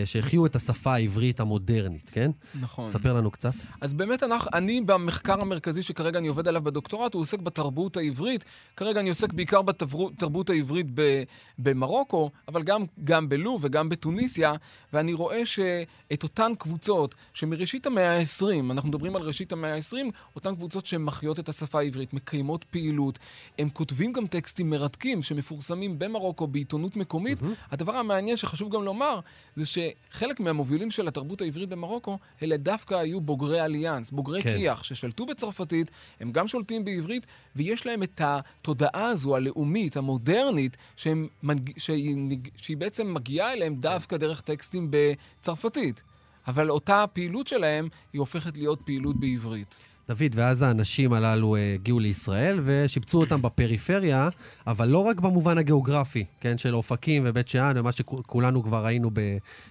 שהחיו 0.05 0.45
את 0.45 0.55
השפה 0.55 0.93
העברית 0.93 1.39
המודרנית, 1.39 2.09
כן? 2.09 2.31
נכון. 2.61 2.87
ספר 2.87 3.13
לנו 3.13 3.31
קצת. 3.31 3.53
אז 3.81 3.93
באמת, 3.93 4.23
אנחנו, 4.23 4.49
אני 4.53 4.81
במחקר 4.81 5.41
המרכזי 5.41 5.83
שכרגע 5.83 6.19
אני 6.19 6.27
עובד 6.27 6.47
עליו 6.47 6.61
בדוקטורט, 6.61 7.13
הוא 7.13 7.21
עוסק 7.21 7.39
בתרבות 7.39 7.97
העברית. 7.97 8.45
כרגע 8.75 8.99
אני 8.99 9.09
עוסק 9.09 9.33
בעיקר 9.33 9.61
בתרבות 9.61 10.49
העברית 10.49 10.87
במרוקו, 11.59 12.29
אבל 12.47 12.63
גם, 12.63 12.83
גם 13.03 13.29
בלוב 13.29 13.61
וגם 13.63 13.89
בתוניסיה, 13.89 14.53
ואני 14.93 15.13
רואה 15.13 15.45
שאת 15.45 16.23
אותן 16.23 16.51
קבוצות 16.59 17.15
שמראשית 17.33 17.85
המאה 17.87 18.19
ה-20, 18.19 18.71
אנחנו 18.71 18.89
מדברים 18.89 19.15
על 19.15 19.21
ראשית 19.21 19.51
המאה 19.51 19.75
ה-20, 19.75 19.95
אותן 20.35 20.55
קבוצות 20.55 20.85
שהן 20.85 21.01
מחיות 21.01 21.39
את 21.39 21.49
השפה 21.49 21.79
העברית, 21.79 22.13
מקיימות 22.13 22.63
פעילות, 22.63 23.19
הם 23.59 23.69
כותבים 23.69 24.13
גם 24.13 24.27
טקסטים 24.27 24.69
מרתקים 24.69 25.21
שמפורסמים 25.21 25.99
במרוקו 25.99 26.47
בעיתונות 26.47 26.95
מקומית. 26.95 27.37
הדבר 27.71 27.95
המעניין 27.95 28.37
שחשוב 28.37 28.75
גם 28.75 28.83
לומר, 28.83 29.19
זה 29.55 29.65
שחלק 29.71 30.39
מהמובילים 30.39 30.91
של 30.91 31.07
התרבות 31.07 31.41
העברית 31.41 31.69
במרוקו, 31.69 32.17
אלה 32.43 32.57
דווקא 32.57 32.95
היו 32.95 33.21
בוגרי 33.21 33.65
אליאנס, 33.65 34.11
בוגרי 34.11 34.41
כן. 34.41 34.49
כן. 34.49 34.57
כי"ח, 34.57 34.83
ששלטו 34.83 35.25
בצרפתית, 35.25 35.91
הם 36.19 36.31
גם 36.31 36.47
שולטים 36.47 36.85
בעברית, 36.85 37.25
ויש 37.55 37.85
להם 37.85 38.03
את 38.03 38.21
התודעה 38.23 39.05
הזו, 39.05 39.35
הלאומית, 39.35 39.97
המודרנית, 39.97 40.77
שהם, 40.95 41.27
שהיא, 41.77 42.37
שהיא 42.55 42.77
בעצם 42.77 43.13
מגיעה 43.13 43.53
אליהם 43.53 43.75
דווקא 43.75 44.17
דרך 44.17 44.41
טקסטים 44.41 44.87
בצרפתית. 44.91 46.03
אבל 46.47 46.69
אותה 46.69 47.03
הפעילות 47.03 47.47
שלהם, 47.47 47.87
היא 48.13 48.19
הופכת 48.19 48.57
להיות 48.57 48.81
פעילות 48.85 49.19
בעברית. 49.19 49.77
דוד, 50.07 50.31
ואז 50.33 50.61
האנשים 50.61 51.13
הללו 51.13 51.55
אה, 51.55 51.73
הגיעו 51.73 51.99
לישראל 51.99 52.59
ושיפצו 52.63 53.19
אותם 53.19 53.41
בפריפריה, 53.41 54.29
אבל 54.67 54.87
לא 54.87 54.97
רק 54.97 55.19
במובן 55.19 55.57
הגיאוגרפי, 55.57 56.25
כן, 56.41 56.57
של 56.57 56.75
אופקים 56.75 57.23
ובית 57.25 57.47
שאן 57.47 57.73
ומה 57.77 57.91
שכולנו 57.91 58.63
כבר 58.63 58.85
ראינו 58.85 59.11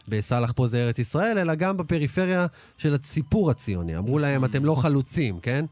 בסאלח 0.08 0.52
פה 0.52 0.66
זה 0.66 0.86
ארץ 0.86 0.98
ישראל, 0.98 1.38
אלא 1.38 1.54
גם 1.54 1.76
בפריפריה 1.76 2.46
של 2.78 2.94
הסיפור 2.94 3.50
הציוני. 3.50 3.98
אמרו 3.98 4.18
להם, 4.18 4.44
אתם 4.44 4.64
לא 4.64 4.74
חלוצים, 4.74 5.40
כן? 5.40 5.64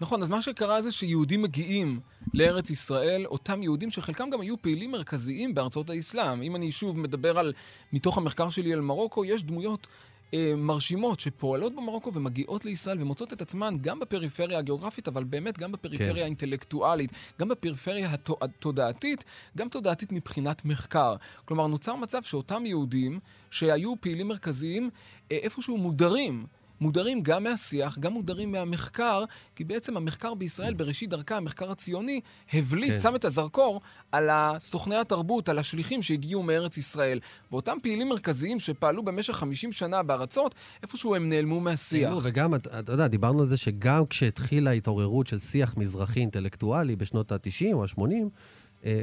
נכון, 0.00 0.22
אז 0.22 0.28
מה 0.28 0.42
שקרה 0.42 0.82
זה 0.82 0.92
שיהודים 0.92 1.42
מגיעים 1.42 2.00
לארץ 2.34 2.70
ישראל, 2.70 3.26
אותם 3.26 3.62
יהודים 3.62 3.90
שחלקם 3.90 4.30
גם 4.30 4.40
היו 4.40 4.62
פעילים 4.62 4.90
מרכזיים 4.90 5.54
בארצות 5.54 5.90
האסלאם. 5.90 6.42
אם 6.42 6.56
אני 6.56 6.72
שוב 6.72 6.98
מדבר 6.98 7.38
על, 7.38 7.52
מתוך 7.92 8.18
המחקר 8.18 8.50
שלי 8.50 8.72
על 8.72 8.80
מרוקו, 8.80 9.24
יש 9.24 9.42
דמויות 9.42 9.86
אה, 10.34 10.52
מרשימות 10.56 11.20
שפועלות 11.20 11.74
במרוקו 11.76 12.14
ומגיעות 12.14 12.64
לישראל 12.64 13.02
ומוצאות 13.02 13.32
את 13.32 13.42
עצמן 13.42 13.76
גם 13.80 14.00
בפריפריה 14.00 14.58
הגיאוגרפית, 14.58 15.08
אבל 15.08 15.24
באמת 15.24 15.58
גם 15.58 15.72
בפריפריה 15.72 16.14
כן. 16.14 16.22
האינטלקטואלית, 16.22 17.10
גם 17.40 17.48
בפריפריה 17.48 18.12
התו- 18.12 18.36
התודעתית, 18.40 19.24
גם 19.56 19.68
תודעתית 19.68 20.12
מבחינת 20.12 20.64
מחקר. 20.64 21.16
כלומר, 21.44 21.66
נוצר 21.66 21.94
מצב 21.94 22.22
שאותם 22.22 22.66
יהודים 22.66 23.20
שהיו 23.50 23.94
פעילים 24.00 24.28
מרכזיים, 24.28 24.90
אה, 25.32 25.36
איפשהו 25.36 25.78
מודרים. 25.78 26.46
מודרים 26.80 27.22
גם 27.22 27.44
מהשיח, 27.44 27.98
גם 27.98 28.12
מודרים 28.12 28.52
מהמחקר, 28.52 29.24
כי 29.56 29.64
בעצם 29.64 29.96
המחקר 29.96 30.34
בישראל, 30.34 30.74
בראשית 30.74 31.10
דרכה, 31.10 31.36
המחקר 31.36 31.70
הציוני, 31.70 32.20
הבליט, 32.52 32.92
כן. 32.92 33.00
שם 33.00 33.14
את 33.14 33.24
הזרקור 33.24 33.80
על 34.12 34.28
סוכני 34.58 34.96
התרבות, 34.96 35.48
על 35.48 35.58
השליחים 35.58 36.02
שהגיעו 36.02 36.42
מארץ 36.42 36.76
ישראל. 36.76 37.20
ואותם 37.52 37.76
פעילים 37.82 38.08
מרכזיים 38.08 38.58
שפעלו 38.58 39.02
במשך 39.02 39.32
50 39.32 39.72
שנה 39.72 40.02
בארצות, 40.02 40.54
איפשהו 40.82 41.14
הם 41.14 41.28
נעלמו 41.28 41.60
מהשיח. 41.60 42.10
תראו, 42.10 42.20
וגם, 42.22 42.54
אתה 42.54 42.78
אתה 42.78 42.92
יודע, 42.92 43.06
דיברנו 43.06 43.40
על 43.40 43.46
זה 43.46 43.56
שגם 43.56 44.06
כשהתחילה 44.06 44.70
ההתעוררות 44.70 45.26
של 45.26 45.38
שיח 45.38 45.76
מזרחי 45.76 46.20
אינטלקטואלי 46.20 46.96
בשנות 46.96 47.32
ה-90 47.32 47.72
או 47.72 47.84
ה-80, 47.84 48.28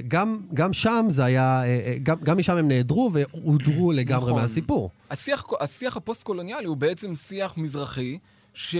גם, 0.07 0.37
גם 0.53 0.73
שם 0.73 1.05
זה 1.09 1.25
היה, 1.25 1.61
אה, 1.63 1.67
אה, 1.67 1.95
גם, 2.03 2.17
גם 2.23 2.37
משם 2.37 2.57
הם 2.57 2.67
נעדרו 2.67 3.11
והודרו 3.13 3.91
לגמרי 3.91 4.29
נכון. 4.31 4.41
מהסיפור. 4.41 4.89
השיח, 5.09 5.43
השיח 5.59 5.97
הפוסט-קולוניאלי 5.97 6.67
הוא 6.67 6.77
בעצם 6.77 7.15
שיח 7.15 7.57
מזרחי, 7.57 8.17
שהוא 8.53 8.79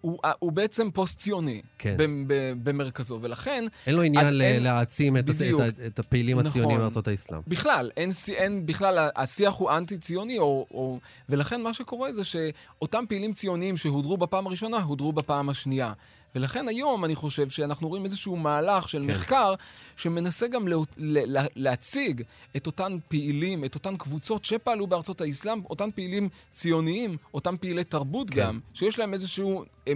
הוא, 0.00 0.18
הוא 0.38 0.52
בעצם 0.52 0.90
פוסט-ציוני 0.90 1.62
כן. 1.78 1.96
במרכזו, 2.62 3.18
ולכן 3.22 3.64
אין 3.86 3.94
לו 3.94 4.02
עניין 4.02 4.34
ל- 4.34 4.42
אין- 4.42 4.62
להעצים 4.62 5.16
את, 5.16 5.24
בדיוק. 5.24 5.60
את, 5.68 5.80
את 5.86 5.98
הפעילים 5.98 6.38
נכון. 6.38 6.50
הציונים 6.50 6.78
מארצות 6.78 7.08
האסלאם. 7.08 7.40
בכלל, 7.46 7.90
אין, 7.96 8.10
אין 8.28 8.66
בכלל, 8.66 9.08
השיח 9.16 9.54
הוא 9.54 9.70
אנטי-ציוני, 9.70 10.38
או, 10.38 10.66
או, 10.70 10.98
ולכן 11.28 11.62
מה 11.62 11.74
שקורה 11.74 12.12
זה 12.12 12.22
שאותם 12.24 13.04
פעילים 13.08 13.32
ציוניים 13.32 13.76
שהודרו 13.76 14.16
בפעם 14.16 14.46
הראשונה, 14.46 14.82
הודרו 14.82 15.12
בפעם 15.12 15.48
השנייה. 15.48 15.92
ולכן 16.34 16.68
היום 16.68 17.04
אני 17.04 17.14
חושב 17.14 17.48
שאנחנו 17.48 17.88
רואים 17.88 18.04
איזשהו 18.04 18.36
מהלך 18.36 18.88
של 18.88 19.02
כן. 19.02 19.06
מחקר 19.06 19.54
שמנסה 19.96 20.48
גם 20.48 20.68
לה, 20.68 20.76
לה, 20.96 21.44
להציג 21.56 22.22
את 22.56 22.66
אותן 22.66 22.98
פעילים, 23.08 23.64
את 23.64 23.74
אותן 23.74 23.96
קבוצות 23.96 24.44
שפעלו 24.44 24.86
בארצות 24.86 25.20
האסלאם, 25.20 25.60
אותן 25.70 25.90
פעילים 25.94 26.28
ציוניים, 26.52 27.16
אותם 27.34 27.56
פעילי 27.60 27.84
תרבות 27.84 28.30
כן. 28.30 28.36
כן. 28.36 28.46
גם, 28.46 28.60
שיש 28.74 28.98
להם 28.98 29.12
איזושהי 29.12 29.44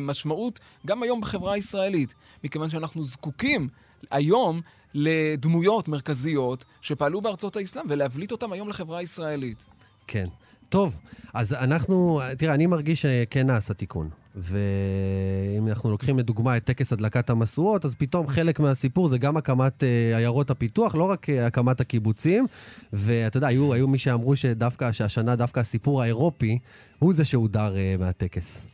משמעות 0.00 0.60
גם 0.86 1.02
היום 1.02 1.20
בחברה 1.20 1.54
הישראלית, 1.54 2.14
מכיוון 2.44 2.70
שאנחנו 2.70 3.04
זקוקים 3.04 3.68
היום 4.10 4.60
לדמויות 4.94 5.88
מרכזיות 5.88 6.64
שפעלו 6.80 7.20
בארצות 7.20 7.56
האסלאם 7.56 7.84
ולהבליט 7.88 8.32
אותם 8.32 8.52
היום 8.52 8.68
לחברה 8.68 8.98
הישראלית. 8.98 9.64
כן. 10.06 10.24
טוב, 10.68 10.98
אז 11.34 11.52
אנחנו, 11.52 12.20
תראה, 12.38 12.54
אני 12.54 12.66
מרגיש 12.66 13.02
שכן 13.02 13.46
נעשה 13.46 13.74
תיקון. 13.74 14.10
ואם 14.34 15.68
אנחנו 15.68 15.90
לוקחים 15.90 16.18
לדוגמה 16.18 16.56
את 16.56 16.64
טקס 16.64 16.92
הדלקת 16.92 17.30
המשואות, 17.30 17.84
אז 17.84 17.94
פתאום 17.94 18.26
חלק 18.26 18.60
מהסיפור 18.60 19.08
זה 19.08 19.18
גם 19.18 19.36
הקמת 19.36 19.84
אה, 19.84 20.16
עיירות 20.16 20.50
הפיתוח, 20.50 20.94
לא 20.94 21.04
רק 21.04 21.30
אה, 21.30 21.46
הקמת 21.46 21.80
הקיבוצים. 21.80 22.46
ואתה 22.92 23.36
יודע, 23.36 23.46
היו, 23.46 23.72
היו 23.72 23.88
מי 23.88 23.98
שאמרו 23.98 24.36
שדווקא, 24.36 24.92
שהשנה 24.92 25.36
דווקא 25.36 25.60
הסיפור 25.60 26.02
האירופי 26.02 26.58
הוא 26.98 27.14
זה 27.14 27.24
שהודר 27.24 27.76
אה, 27.76 27.94
מהטקס. 27.98 28.66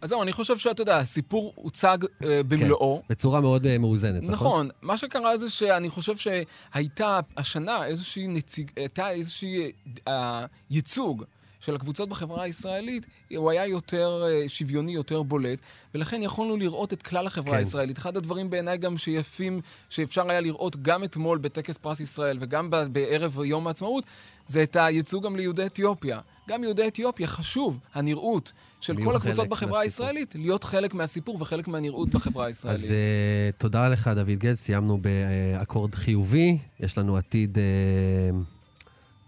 אז 0.00 0.08
זהו, 0.10 0.22
אני 0.22 0.32
חושב 0.32 0.58
שאתה 0.58 0.82
יודע, 0.82 0.98
הסיפור 0.98 1.52
הוצג 1.56 1.98
אה, 2.24 2.40
במלואו. 2.48 3.02
בצורה 3.10 3.40
מאוד 3.40 3.66
אה, 3.66 3.78
מאוזנת, 3.78 4.22
נכון? 4.22 4.32
נכון. 4.32 4.68
מה 4.82 4.96
שקרה 4.96 5.38
זה 5.38 5.50
שאני 5.50 5.90
חושב 5.90 6.16
שהייתה 6.16 7.20
השנה 7.36 7.86
איזושהי 7.86 8.26
נציג... 8.26 8.70
הייתה 8.76 9.10
איזושהי 9.10 9.72
אה, 10.08 10.46
ייצוג 10.70 11.24
של 11.60 11.74
הקבוצות 11.74 12.08
בחברה 12.08 12.42
הישראלית, 12.42 13.06
הוא 13.36 13.50
היה 13.50 13.66
יותר 13.66 14.22
אה, 14.26 14.48
שוויוני, 14.48 14.92
יותר 14.92 15.22
בולט, 15.22 15.58
ולכן 15.94 16.22
יכולנו 16.22 16.56
לראות 16.56 16.92
את 16.92 17.02
כלל 17.02 17.26
החברה 17.26 17.52
כן. 17.52 17.58
הישראלית. 17.58 17.98
אחד 17.98 18.16
הדברים 18.16 18.50
בעיניי 18.50 18.78
גם 18.78 18.98
שיפים, 18.98 19.60
שאפשר 19.88 20.30
היה 20.30 20.40
לראות 20.40 20.82
גם 20.82 21.04
אתמול 21.04 21.38
בטקס 21.38 21.76
פרס 21.76 22.00
ישראל 22.00 22.38
וגם 22.40 22.70
בערב 22.92 23.38
יום 23.44 23.66
העצמאות, 23.66 24.04
זה 24.46 24.62
את 24.62 24.76
הייצוג 24.76 25.24
גם 25.24 25.36
ליהודי 25.36 25.66
אתיופיה. 25.66 26.20
גם 26.48 26.64
יהודי 26.64 26.88
אתיופיה 26.88 27.26
חשוב, 27.26 27.78
הנראות 27.94 28.52
של 28.80 29.04
כל 29.04 29.16
הקבוצות 29.16 29.48
בחברה 29.48 29.78
מהסיפור. 29.78 30.06
הישראלית, 30.06 30.34
להיות 30.38 30.64
חלק 30.64 30.94
מהסיפור 30.94 31.42
וחלק 31.42 31.68
מהנראות 31.68 32.08
בחברה 32.08 32.46
הישראלית. 32.46 32.84
אז 32.84 32.90
uh, 32.90 33.58
תודה 33.58 33.88
לך, 33.88 34.10
דוד 34.14 34.30
גל. 34.30 34.54
סיימנו 34.54 34.98
באקורד 34.98 35.94
חיובי. 35.94 36.58
יש 36.80 36.98
לנו 36.98 37.16
עתיד, 37.16 37.58
uh, 37.58 38.57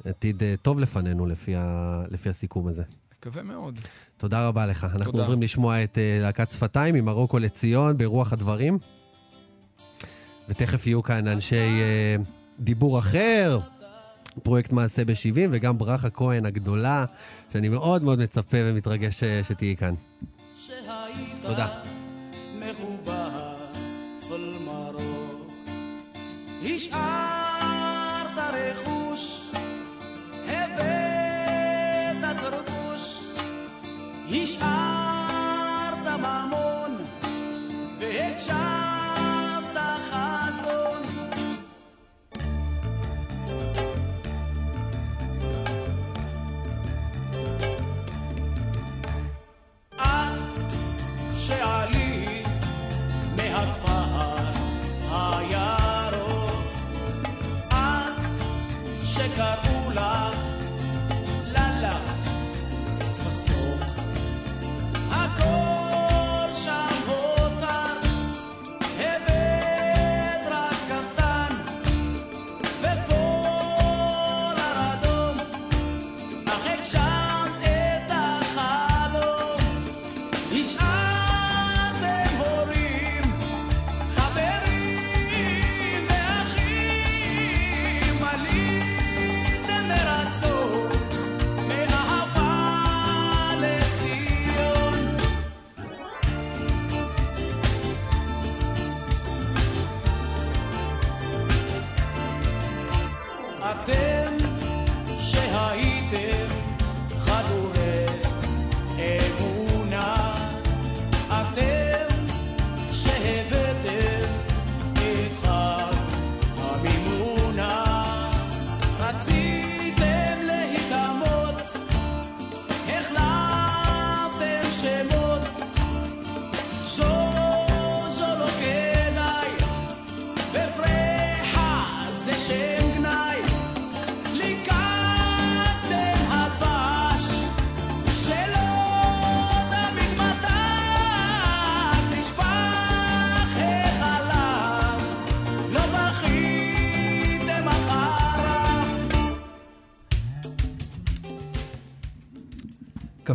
עתיד 0.05 0.43
uh, 0.43 0.45
טוב 0.63 0.81
לפנינו 0.81 1.27
לפי, 1.27 1.57
ה, 1.57 2.03
לפי 2.11 2.29
הסיכום 2.29 2.67
הזה. 2.67 2.83
מקווה 3.19 3.43
מאוד. 3.43 3.79
תודה 4.17 4.49
רבה 4.49 4.67
לך. 4.67 4.85
אנחנו 4.85 5.05
תודה. 5.05 5.23
עוברים 5.23 5.43
לשמוע 5.43 5.85
את 5.85 5.95
uh, 5.95 6.23
להקת 6.23 6.51
שפתיים 6.51 6.95
ממרוקו 6.95 7.39
לציון 7.39 7.99
ברוח 7.99 8.33
הדברים. 8.33 8.79
ותכף 10.49 10.87
יהיו 10.87 11.03
כאן 11.03 11.29
אנשי 11.29 11.57
uh, 11.57 12.29
דיבור 12.61 12.99
אחר, 12.99 13.61
פרויקט 14.43 14.73
מעשה 14.73 15.05
ב-70, 15.05 15.49
וגם 15.51 15.79
ברכה 15.79 16.11
כהן 16.11 16.47
הגדולה, 16.47 17.05
שאני 17.53 17.69
מאוד 17.69 18.03
מאוד 18.03 18.19
מצפה 18.19 18.59
ומתרגש 18.61 19.23
uh, 19.23 19.49
שתהיי 19.49 19.77
כאן. 19.77 19.95
תודה. 21.43 21.69
השארת 26.63 28.39
רכוש 28.55 29.00
Izartamar 34.41 36.40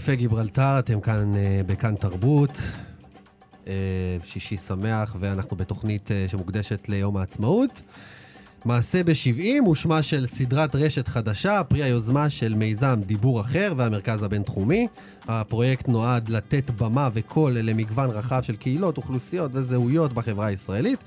קפה 0.05 0.15
גיברלטר, 0.15 0.79
אתם 0.79 1.01
כאן 1.01 1.35
אה, 1.35 1.61
בכאן 1.65 1.95
תרבות. 1.95 2.61
אה, 3.67 3.73
שישי 4.23 4.57
שמח, 4.57 5.15
ואנחנו 5.19 5.57
בתוכנית 5.57 6.11
אה, 6.11 6.25
שמוקדשת 6.27 6.89
ליום 6.89 7.17
העצמאות. 7.17 7.81
מעשה 8.65 9.03
ב-70 9.03 9.65
הוא 9.65 9.75
שמה 9.75 10.03
של 10.03 10.27
סדרת 10.27 10.75
רשת 10.75 11.07
חדשה, 11.07 11.63
פרי 11.63 11.83
היוזמה 11.83 12.29
של 12.29 12.53
מיזם 12.55 12.99
דיבור 13.05 13.41
אחר 13.41 13.73
והמרכז 13.77 14.23
הבינתחומי. 14.23 14.87
הפרויקט 15.27 15.87
נועד 15.87 16.29
לתת 16.29 16.71
במה 16.71 17.09
וקול 17.13 17.51
למגוון 17.51 18.09
רחב 18.09 18.41
של 18.41 18.55
קהילות, 18.55 18.97
אוכלוסיות 18.97 19.51
וזהויות 19.53 20.13
בחברה 20.13 20.45
הישראלית. 20.45 21.03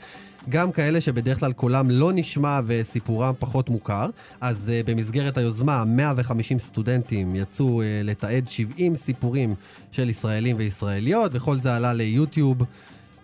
גם 0.48 0.72
כאלה 0.72 1.00
שבדרך 1.00 1.40
כלל 1.40 1.52
קולם 1.52 1.90
לא 1.90 2.12
נשמע 2.14 2.60
וסיפורם 2.66 3.34
פחות 3.38 3.70
מוכר. 3.70 4.10
אז 4.40 4.72
uh, 4.72 4.90
במסגרת 4.90 5.38
היוזמה, 5.38 5.84
150 5.84 6.58
סטודנטים 6.58 7.36
יצאו 7.36 7.82
uh, 7.82 7.84
לתעד 8.04 8.48
70 8.48 8.96
סיפורים 8.96 9.54
של 9.92 10.08
ישראלים 10.08 10.56
וישראליות, 10.58 11.30
וכל 11.34 11.60
זה 11.60 11.76
עלה 11.76 11.92
ליוטיוב. 11.92 12.58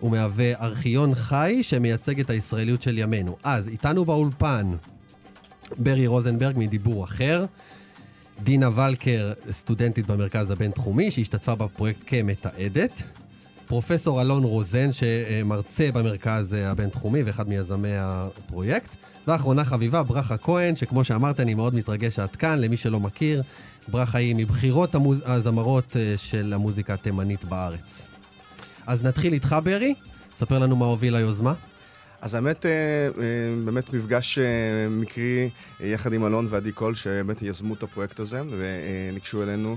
הוא 0.00 0.10
מהווה 0.10 0.60
ארכיון 0.60 1.14
חי 1.14 1.58
שמייצג 1.62 2.20
את 2.20 2.30
הישראליות 2.30 2.82
של 2.82 2.98
ימינו. 2.98 3.37
אז 3.42 3.68
איתנו 3.68 4.04
באולפן 4.04 4.76
ברי 5.78 6.06
רוזנברג 6.06 6.54
מדיבור 6.58 7.04
אחר, 7.04 7.44
דינה 8.42 8.68
ולקר, 8.74 9.32
סטודנטית 9.50 10.06
במרכז 10.06 10.50
הבינתחומי, 10.50 11.10
שהשתתפה 11.10 11.54
בפרויקט 11.54 12.02
כמתעדת, 12.06 13.02
פרופסור 13.66 14.22
אלון 14.22 14.44
רוזן, 14.44 14.88
שמרצה 14.92 15.88
במרכז 15.92 16.53
הבינתחומי 16.53 17.22
ואחד 17.22 17.48
מיזמי 17.48 17.92
הפרויקט, 17.92 18.96
ואחרונה 19.27 19.64
חביבה, 19.64 20.03
ברכה 20.03 20.37
כהן, 20.37 20.77
שכמו 20.77 21.05
שאמרת, 21.05 21.40
אני 21.40 21.55
מאוד 21.55 21.74
מתרגש 21.74 22.14
שאת 22.14 22.37
כאן, 22.37 22.59
למי 22.59 22.77
שלא 22.77 23.00
מכיר, 23.00 23.42
ברכה 23.88 24.18
היא 24.18 24.35
מבחירות 24.37 24.94
המוז... 24.94 25.22
הזמרות 25.24 25.96
אה, 25.96 26.14
של 26.16 26.53
המוזיקה 26.53 26.94
התימנית 26.94 27.44
בארץ. 27.44 28.07
אז 28.87 29.03
נתחיל 29.03 29.33
איתך, 29.33 29.57
ברי, 29.64 29.94
ספר 30.37 30.59
לנו 30.59 30.77
מה 30.77 30.87
הוביל 30.87 31.16
ליוזמה. 31.16 31.55
אז 32.20 32.35
האמת, 32.35 32.66
אה, 32.66 32.70
אה, 32.70 33.11
באמת 33.64 33.92
מפגש 33.92 34.38
מקרי 34.90 35.50
יחד 35.81 36.12
עם 36.12 36.27
אלון 36.27 36.46
ועדי 36.50 36.72
קול, 36.72 36.94
שבאמת 36.94 37.42
יזמו 37.42 37.74
את 37.74 37.83
הפרויקט 37.83 38.20
הזה 38.20 38.40
וניגשו 38.50 39.42
אלינו. 39.42 39.77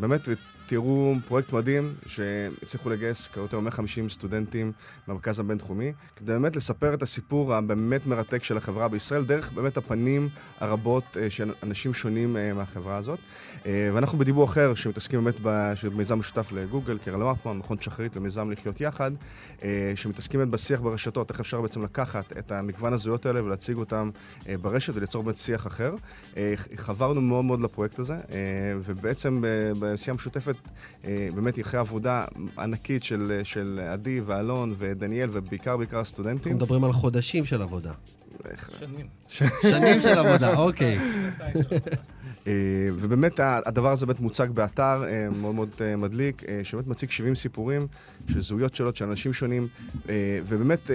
באמת, 0.00 0.28
תראו 0.70 1.14
פרויקט 1.26 1.52
מדהים 1.52 1.94
שהצליחו 2.06 2.90
לגייס 2.90 3.28
קרוב 3.28 3.54
ל-150 3.54 4.08
סטודנטים 4.08 4.72
מהמרכז 5.06 5.40
הבינתחומי, 5.40 5.92
כדי 6.16 6.32
באמת 6.32 6.56
לספר 6.56 6.94
את 6.94 7.02
הסיפור 7.02 7.54
הבאמת 7.54 8.06
מרתק 8.06 8.42
של 8.42 8.56
החברה 8.56 8.88
בישראל, 8.88 9.24
דרך 9.24 9.52
באמת 9.52 9.76
הפנים 9.76 10.28
הרבות 10.60 11.16
אה, 11.16 11.30
של 11.30 11.52
אנשים 11.62 11.94
שונים 11.94 12.36
אה, 12.36 12.52
מהחברה 12.52 12.96
הזאת. 12.96 13.18
אה, 13.66 13.90
ואנחנו 13.94 14.18
בדיבור 14.18 14.44
אחר, 14.44 14.74
שמתעסקים 14.74 15.24
באמת 15.24 15.40
במיזם 15.42 16.18
משותף 16.18 16.52
לגוגל, 16.52 16.98
קרן 16.98 17.22
מפמן, 17.22 17.58
מכון 17.58 17.76
שחרית 17.80 18.16
ומיזם 18.16 18.50
לחיות 18.50 18.80
יחד, 18.80 19.10
שמתעסקים 19.94 20.40
באמת 20.40 20.50
בשיח 20.50 20.80
ברשתות, 20.80 21.30
איך 21.30 21.40
אפשר 21.40 21.60
בעצם 21.60 21.82
לקחת 21.82 22.32
את 22.38 22.52
המגוון 22.52 22.92
הזהויות 22.92 23.26
האלה 23.26 23.44
ולהציג 23.44 23.76
אותם 23.76 24.10
ברשת 24.60 24.96
וליצור 24.96 25.22
באמת 25.22 25.38
שיח 25.38 25.66
אחר. 25.66 25.94
חברנו 26.76 27.20
מאוד 27.20 27.44
מאוד 27.44 27.60
לפרויקט 27.60 27.98
הזה, 27.98 28.16
ובעצם 28.84 29.40
ב- 29.42 29.72
בעשייה 29.78 30.14
משותפת, 30.14 30.56
באמת 31.04 31.60
אחרי 31.60 31.80
עבודה 31.80 32.24
ענקית 32.58 33.02
של, 33.02 33.40
של 33.44 33.80
עדי 33.92 34.20
ואלון 34.20 34.74
ודניאל, 34.78 35.28
ובעיקר 35.32 35.76
בעיקר 35.76 35.98
הסטודנטים. 35.98 36.52
אנחנו 36.52 36.64
מדברים 36.64 36.84
על 36.84 36.92
חודשים 36.92 37.44
של 37.44 37.62
עבודה. 37.62 37.92
שנים. 38.78 39.06
שנים 39.62 40.00
של 40.00 40.18
עבודה, 40.18 40.56
אוקיי. 40.66 40.98
אה, 42.50 42.54
ובאמת 42.94 43.40
הדבר 43.42 43.92
הזה 43.92 44.06
באמת 44.06 44.20
מוצג 44.20 44.46
באתר 44.54 45.04
אה, 45.04 45.28
מאוד 45.40 45.54
מאוד 45.54 45.68
אה, 45.80 45.96
מדליק, 45.96 46.42
שבאמת 46.62 46.86
מציג 46.86 47.10
70 47.10 47.34
סיפורים 47.34 47.86
של 48.30 48.40
זהויות 48.40 48.74
שונות, 48.74 48.96
של 48.96 49.04
אנשים 49.04 49.32
שונים, 49.32 49.68
ובאמת 50.46 50.90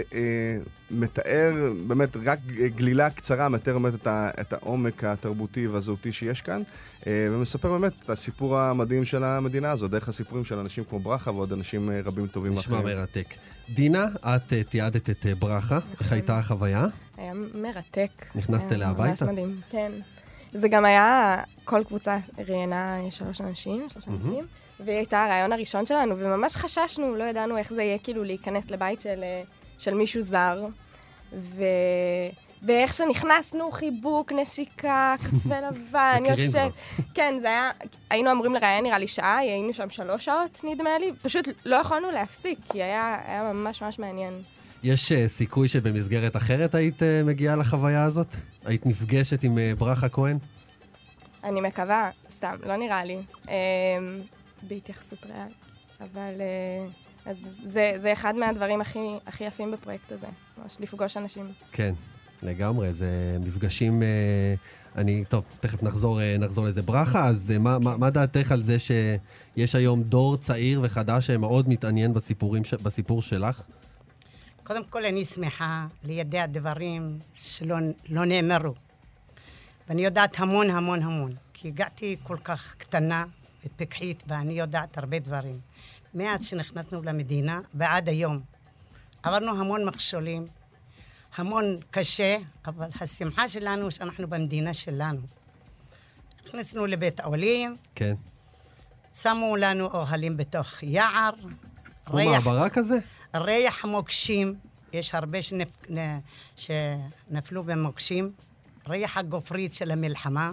מתאר, 0.91 1.53
באמת 1.87 2.17
רק 2.25 2.39
גלילה 2.75 3.09
קצרה, 3.09 3.49
מתאר 3.49 3.79
באמת 3.79 3.95
את, 3.95 4.07
ה- 4.07 4.29
את 4.41 4.53
העומק 4.53 5.03
התרבותי 5.03 5.67
והזהותי 5.67 6.11
שיש 6.11 6.41
כאן, 6.41 6.61
ומספר 7.07 7.71
באמת 7.71 7.93
את 8.05 8.09
הסיפור 8.09 8.59
המדהים 8.59 9.05
של 9.05 9.23
המדינה 9.23 9.71
הזו, 9.71 9.87
דרך 9.87 10.07
הסיפורים 10.09 10.45
של 10.45 10.59
אנשים 10.59 10.83
כמו 10.89 10.99
ברכה 10.99 11.31
ועוד 11.31 11.53
אנשים 11.53 11.89
רבים 12.05 12.27
טובים 12.27 12.53
נשמע 12.53 12.79
אחרים. 12.79 12.97
מרתק. 12.97 13.33
דינה, 13.69 14.05
את 14.21 14.53
תיעדת 14.69 15.09
את 15.09 15.25
ברכה, 15.39 15.79
איך 15.99 16.11
הייתה 16.11 16.39
החוויה? 16.39 16.87
היה 17.17 17.33
מרתק. 17.53 18.25
נכנסת 18.35 18.71
אליה 18.71 18.87
ממש 18.93 18.99
הביתה? 18.99 19.25
מדהים, 19.31 19.59
כן. 19.69 19.91
זה 20.55 20.67
גם 20.67 20.85
היה, 20.85 21.37
כל 21.63 21.83
קבוצה 21.83 22.17
ראיינה 22.47 22.97
שלוש 23.09 23.41
אנשים, 23.41 23.89
שלושה 23.89 24.11
אנשים, 24.11 24.45
והיא 24.79 24.97
הייתה 24.97 25.23
הרעיון 25.23 25.53
הראשון 25.53 25.85
שלנו, 25.85 26.15
וממש 26.17 26.55
חששנו, 26.55 27.15
לא 27.15 27.23
ידענו 27.23 27.57
איך 27.57 27.73
זה 27.73 27.83
יהיה 27.83 27.97
כאילו 27.97 28.23
להיכנס 28.23 28.71
לבית 28.71 29.01
של, 29.01 29.23
אה, 29.23 29.41
של 29.77 29.93
מישהו 29.93 30.21
זר. 30.21 30.65
ו... 31.33 31.63
ואיך 32.61 32.93
שנכנסנו, 32.93 33.71
חיבוק, 33.71 34.31
נשיקה, 34.31 35.13
קפה 35.17 35.59
לבן, 35.69 36.23
יושב... 36.25 36.67
כן, 37.13 37.35
זה 37.39 37.47
היה... 37.47 37.71
היינו 38.09 38.31
אמורים 38.31 38.53
לראיין 38.53 38.83
נראה 38.83 38.97
לי 38.97 39.07
שעה, 39.07 39.37
היינו 39.37 39.73
שם 39.73 39.89
שלוש 39.89 40.25
שעות, 40.25 40.61
נדמה 40.63 40.97
לי. 40.99 41.11
פשוט 41.21 41.47
לא 41.65 41.75
יכולנו 41.75 42.11
להפסיק, 42.11 42.59
כי 42.71 42.83
היה, 42.83 43.17
היה 43.25 43.43
ממש 43.53 43.81
ממש 43.81 43.99
מעניין. 43.99 44.41
יש 44.85 45.11
אה, 45.11 45.27
סיכוי 45.27 45.67
שבמסגרת 45.67 46.35
אחרת 46.35 46.75
היית 46.75 47.03
אה, 47.03 47.21
מגיעה 47.23 47.55
לחוויה 47.55 48.03
הזאת? 48.03 48.35
היית 48.65 48.85
נפגשת 48.85 49.43
עם 49.43 49.57
אה, 49.57 49.71
ברכה 49.77 50.09
כהן? 50.09 50.37
אני 51.43 51.61
מקווה, 51.61 52.09
סתם, 52.31 52.55
לא 52.65 52.75
נראה 52.75 53.05
לי. 53.05 53.17
אמ, 53.47 53.51
בהתייחסות 54.61 55.25
ריאלית. 55.25 55.55
אבל... 56.01 56.33
אז 57.25 57.45
זה, 57.63 57.93
זה 57.95 58.13
אחד 58.13 58.35
מהדברים 58.35 58.81
הכי, 58.81 58.99
הכי 59.27 59.43
יפים 59.43 59.71
בפרויקט 59.71 60.11
הזה, 60.11 60.27
ממש 60.57 60.77
לפגוש 60.79 61.17
אנשים. 61.17 61.45
כן, 61.71 61.93
לגמרי, 62.43 62.93
זה 62.93 63.37
מפגשים... 63.45 64.03
אני, 64.95 65.23
טוב, 65.29 65.43
תכף 65.59 65.83
נחזור, 65.83 66.19
נחזור 66.39 66.65
לזה. 66.65 66.81
ברכה, 66.81 67.27
אז 67.27 67.53
מה, 67.59 67.79
מה, 67.79 67.97
מה 67.97 68.09
דעתך 68.09 68.51
על 68.51 68.61
זה 68.61 68.77
שיש 68.79 69.75
היום 69.75 70.03
דור 70.03 70.37
צעיר 70.37 70.79
וחדש 70.83 71.27
שמאוד 71.27 71.69
מתעניין 71.69 72.13
בסיפורים, 72.13 72.63
בסיפור 72.83 73.21
שלך? 73.21 73.67
קודם 74.65 74.85
כל, 74.85 75.05
אני 75.05 75.25
שמחה 75.25 75.87
לידע 76.03 76.45
דברים 76.45 77.19
שלא 77.33 77.75
לא 78.09 78.25
נאמרו. 78.25 78.73
ואני 79.87 80.05
יודעת 80.05 80.39
המון 80.39 80.69
המון 80.69 81.03
המון, 81.03 81.31
כי 81.53 81.67
הגעתי 81.67 82.15
כל 82.23 82.37
כך 82.43 82.75
קטנה 82.77 83.25
ופקחית, 83.65 84.23
ואני 84.27 84.53
יודעת 84.53 84.97
הרבה 84.97 85.19
דברים. 85.19 85.59
מאז 86.13 86.45
שנכנסנו 86.45 87.01
למדינה 87.01 87.59
ועד 87.73 88.09
היום. 88.09 88.39
עברנו 89.23 89.59
המון 89.59 89.85
מכשולים, 89.85 90.47
המון 91.35 91.65
קשה, 91.91 92.37
אבל 92.67 92.87
השמחה 93.01 93.47
שלנו 93.47 93.91
שאנחנו 93.91 94.27
במדינה 94.27 94.73
שלנו. 94.73 95.21
נכנסנו 96.47 96.85
לבית 96.85 97.19
עולים, 97.19 97.77
כן. 97.95 98.13
שמו 99.13 99.55
לנו 99.55 99.85
אוהלים 99.85 100.37
בתוך 100.37 100.83
יער. 100.83 101.29
כמו 102.05 102.15
ריח- 102.17 102.29
מעברה 102.31 102.69
כזה? 102.69 102.95
ריח 103.35 103.85
המוקשים, 103.85 104.55
יש 104.93 105.15
הרבה 105.15 105.41
שנפ... 105.41 105.77
שנפלו 106.55 107.63
במוקשים. 107.63 108.31
ריח 108.87 109.17
הגופרית 109.17 109.73
של 109.73 109.91
המלחמה. 109.91 110.51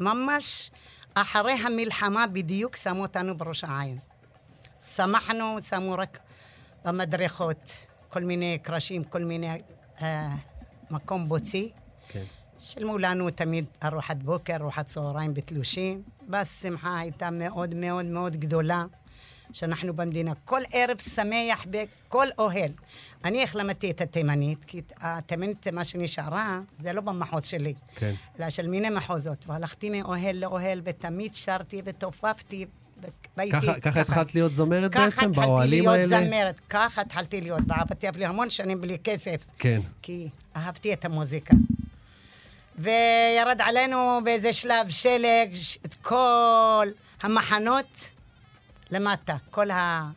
ממש 0.00 0.70
אחרי 1.14 1.52
המלחמה 1.52 2.26
בדיוק 2.26 2.76
שמו 2.76 3.02
אותנו 3.02 3.36
בראש 3.36 3.64
העין. 3.64 3.98
שמחנו, 4.80 5.60
שמו 5.60 5.94
רק 5.98 6.18
במדרכות 6.84 7.72
כל 8.08 8.22
מיני 8.22 8.58
קרשים, 8.62 9.04
כל 9.04 9.24
מיני 9.24 9.62
אה, 10.02 10.34
מקום 10.90 11.28
בוצי. 11.28 11.72
כן. 12.08 12.24
שילמו 12.58 12.98
לנו 12.98 13.30
תמיד 13.30 13.64
ארוחת 13.84 14.16
בוקר, 14.16 14.56
ארוחת 14.56 14.86
צהריים 14.86 15.34
בתלושים. 15.34 16.02
והשמחה 16.28 16.98
הייתה 16.98 17.30
מאוד 17.30 17.74
מאוד 17.74 18.04
מאוד 18.04 18.36
גדולה 18.36 18.84
שאנחנו 19.52 19.92
במדינה. 19.94 20.32
כל 20.44 20.60
ערב 20.72 20.98
שמח 21.00 21.66
בכל 21.70 22.26
אוהל. 22.38 22.70
אני 23.24 23.42
איך 23.42 23.56
למדתי 23.56 23.90
את 23.90 24.00
התימנית, 24.00 24.64
כי 24.64 24.80
התימנית, 25.00 25.68
מה 25.68 25.84
שנשארה, 25.84 26.60
זה 26.78 26.92
לא 26.92 27.00
במחוז 27.00 27.44
שלי, 27.44 27.74
כן. 27.96 28.12
אלא 28.40 28.50
של 28.50 28.66
מיני 28.68 28.90
מחוזות. 28.90 29.44
והלכתי 29.48 29.90
מאוהל 29.90 30.36
לאוהל, 30.36 30.80
ותמיד 30.84 31.34
שרתי 31.34 31.82
ותופפתי. 31.84 32.66
והייתי 33.36 33.56
ככה- 33.56 33.80
ככה 33.80 34.00
התחלת 34.00 34.34
להיות 34.34 34.54
זמרת 34.54 34.92
ככה 34.92 35.04
בעצם, 35.04 35.32
באוהלים 35.32 35.88
התחלתי 35.88 35.98
להיות 36.08 36.12
האלה? 36.12 36.26
זמרת, 36.26 36.60
ככה 36.60 37.00
התחלתי 37.02 37.40
להיות, 37.40 37.60
ועבדתי 37.68 38.08
אבל 38.08 38.22
המון 38.24 38.50
שנים 38.50 38.80
בלי 38.80 38.96
כסף. 39.04 39.36
כן. 39.58 39.80
כי 40.02 40.28
אהבתי 40.56 40.92
את 40.92 41.04
המוזיקה. 41.04 41.54
וירד 42.78 43.60
עלינו 43.60 44.20
באיזה 44.24 44.52
שלב 44.52 44.88
שלג 44.88 45.50
את 45.86 45.94
כל 45.94 46.86
המחנות 47.22 48.10
למטה, 48.90 49.36
כל, 49.50 49.70
ה, 49.70 50.10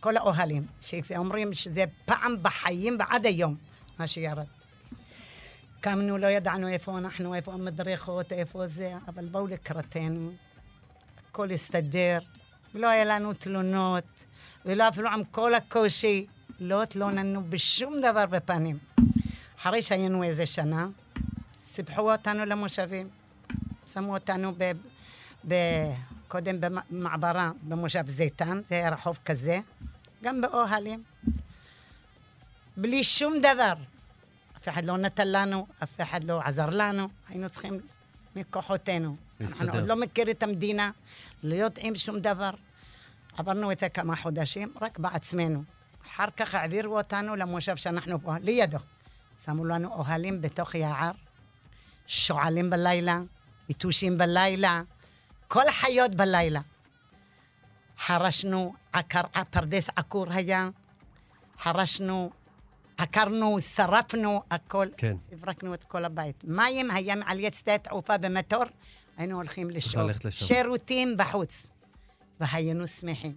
כל 0.00 0.16
האוהלים. 0.16 0.66
שאומרים 0.80 1.54
שזה 1.54 1.84
פעם 2.04 2.36
בחיים 2.42 2.96
ועד 2.98 3.26
היום, 3.26 3.56
מה 3.98 4.06
שירד. 4.06 4.46
קמנו, 5.80 6.18
לא 6.18 6.26
ידענו 6.26 6.68
איפה 6.68 6.98
אנחנו, 6.98 7.34
איפה 7.34 7.52
המדרכות, 7.52 8.32
איפה 8.32 8.66
זה, 8.66 8.94
אבל 9.08 9.26
באו 9.26 9.46
לקראתנו, 9.46 10.30
הכל 11.30 11.50
הסתדר, 11.50 12.18
ולא 12.74 12.86
היה 12.86 13.04
לנו 13.04 13.32
תלונות, 13.32 14.24
ולא 14.64 14.88
אפילו 14.88 15.08
עם 15.08 15.24
כל 15.24 15.54
הקושי, 15.54 16.26
לא 16.60 16.82
התלוננו 16.82 17.42
בשום 17.48 18.00
דבר 18.00 18.26
בפנים. 18.26 18.78
אחרי 19.60 19.82
שהיינו 19.82 20.22
איזה 20.22 20.46
שנה, 20.46 20.86
סיפחו 21.62 22.12
אותנו 22.12 22.44
למושבים. 22.44 23.08
שמו 23.92 24.14
אותנו 24.14 24.52
ב... 24.58 24.72
ב 25.48 25.54
קודם 26.30 26.56
במעברה 26.60 27.50
במושב 27.62 28.06
זיתן, 28.06 28.60
זה 28.68 28.74
היה 28.74 28.90
רחוב 28.90 29.18
כזה, 29.24 29.58
גם 30.22 30.40
באוהלים. 30.40 31.02
בלי 32.76 33.04
שום 33.04 33.38
דבר. 33.38 33.72
אף 34.56 34.68
אחד 34.68 34.84
לא 34.84 34.96
נתן 34.96 35.28
לנו, 35.28 35.66
אף 35.82 36.00
אחד 36.00 36.24
לא 36.24 36.40
עזר 36.44 36.68
לנו, 36.72 37.08
היינו 37.28 37.48
צריכים 37.48 37.80
מכוחותינו. 38.36 39.16
אנחנו 39.40 39.56
להסתדר. 39.64 39.78
עוד 39.78 39.88
לא 39.88 39.96
מכיר 39.96 40.30
את 40.30 40.42
המדינה, 40.42 40.90
לא 41.42 41.54
יודעים 41.54 41.94
שום 41.96 42.20
דבר. 42.20 42.50
עברנו 43.36 43.72
את 43.72 43.80
זה 43.80 43.88
כמה 43.88 44.16
חודשים, 44.16 44.72
רק 44.80 44.98
בעצמנו. 44.98 45.62
אחר 46.06 46.28
כך 46.36 46.54
העבירו 46.54 46.98
אותנו 46.98 47.36
למושב 47.36 47.76
שאנחנו 47.76 48.22
פה, 48.22 48.34
לידו. 48.38 48.78
שמו 49.44 49.64
לנו 49.64 49.94
אוהלים 49.94 50.42
בתוך 50.42 50.74
יער, 50.74 51.10
שועלים 52.06 52.70
בלילה, 52.70 53.20
יתושים 53.68 54.18
בלילה, 54.18 54.82
כל 55.50 55.68
החיות 55.68 56.14
בלילה. 56.14 56.60
חרשנו, 57.98 58.74
עקר, 58.92 59.20
פרדס 59.50 59.88
עקור 59.96 60.26
היה, 60.32 60.68
חרשנו, 61.58 62.30
עקרנו, 62.98 63.60
שרפנו, 63.60 64.42
הכל. 64.50 64.86
כן. 64.96 65.16
הברקנו 65.32 65.74
את 65.74 65.84
כל 65.84 66.04
הבית. 66.04 66.44
מים 66.44 66.90
היה 66.90 67.14
על 67.26 67.40
יד 67.40 67.54
שדה 67.54 67.74
התעופה 67.74 68.18
במטור, 68.18 68.64
היינו 69.16 69.36
הולכים 69.36 69.70
לשם. 69.70 70.06
שירותים 70.30 71.16
בחוץ. 71.16 71.70
והיינו 72.40 72.86
שמחים. 72.86 73.34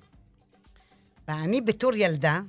ואני 1.27 1.61
בתור 1.61 1.93
ילדה, 1.95 2.41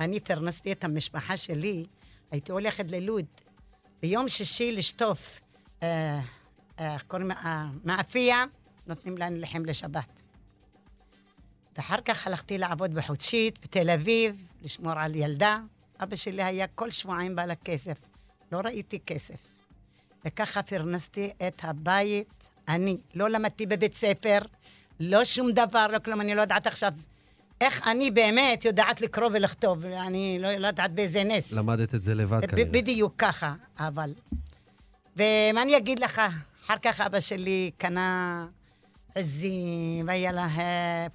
אני 0.00 0.20
פרנסתי 0.20 0.72
את 0.72 0.84
המשפחה 0.84 1.36
שלי, 1.36 1.84
הייתי 2.30 2.52
הולכת 2.52 2.90
ללוד. 2.90 3.26
ביום 4.02 4.28
שישי 4.28 4.72
לשטוף, 4.72 5.40
אה, 5.82 6.20
אה, 6.80 6.94
איך 6.94 7.02
קוראים, 7.02 7.30
אה, 7.30 7.66
מאפייה, 7.84 8.44
נותנים 8.86 9.18
לנו 9.18 9.38
לחם 9.38 9.64
לשבת. 9.64 10.22
ואחר 11.76 12.00
כך 12.04 12.26
הלכתי 12.26 12.58
לעבוד 12.58 12.94
בחודשית 12.94 13.58
בתל 13.62 13.90
אביב, 13.90 14.44
לשמור 14.62 14.92
על 14.96 15.14
ילדה. 15.14 15.60
אבא 16.02 16.16
שלי 16.16 16.42
היה 16.42 16.66
כל 16.66 16.90
שבועיים 16.90 17.36
בא 17.36 17.44
לכסף. 17.44 17.98
לא 18.52 18.58
ראיתי 18.58 18.98
כסף. 19.06 19.48
וככה 20.24 20.62
פרנסתי 20.62 21.30
את 21.46 21.60
הבית. 21.64 22.48
אני 22.68 22.98
לא 23.14 23.30
למדתי 23.30 23.66
בבית 23.66 23.94
ספר, 23.94 24.38
לא 25.00 25.24
שום 25.24 25.50
דבר, 25.52 25.86
לא 25.86 25.98
כלום, 25.98 26.20
אני 26.20 26.34
לא 26.34 26.40
יודעת 26.40 26.66
עכשיו 26.66 26.92
איך 27.60 27.88
אני 27.88 28.10
באמת 28.10 28.64
יודעת 28.64 29.00
לקרוא 29.00 29.30
ולכתוב. 29.32 29.86
אני 29.86 30.38
לא 30.40 30.66
יודעת 30.66 30.92
באיזה 30.92 31.24
נס. 31.24 31.52
למדת 31.52 31.94
את 31.94 32.02
זה 32.02 32.14
לבד 32.14 32.46
כנראה. 32.46 32.64
בדיוק 32.64 33.14
ככה, 33.18 33.54
אבל... 33.78 34.14
ומה 35.16 35.62
אני 35.62 35.76
אגיד 35.76 35.98
לך? 35.98 36.22
אחר 36.64 36.74
כך 36.82 37.00
אבא 37.00 37.20
שלי 37.20 37.70
קנה 37.78 38.46
עזים, 39.14 40.08
והיה 40.08 40.32
לה 40.32 40.48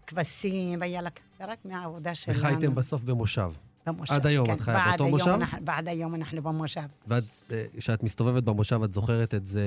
כבשים, 0.08 0.82
והיה 0.82 1.02
לה... 1.02 1.10
רק 1.40 1.58
מהעבודה 1.66 2.16
שלנו. 2.16 2.38
וחייתם 2.40 2.76
בסוף 2.76 3.04
במושב. 3.04 3.52
במושב. 3.86 4.14
עד 4.14 4.26
היום 4.28 4.46
כן, 4.48 4.54
את 4.54 4.60
חיה 4.60 4.84
באותו 4.90 5.08
מושב? 5.08 5.28
אנחנו- 5.28 5.58
ועד 5.66 5.88
היום 5.88 6.16
אנחנו 6.16 6.42
במושב. 6.44 6.82
ואת, 7.08 7.24
אה, 7.52 7.66
מסתובבת 8.04 8.44
במושב, 8.44 8.84
את 8.84 8.94
זוכרת 8.94 9.34
את 9.34 9.46
זה 9.46 9.62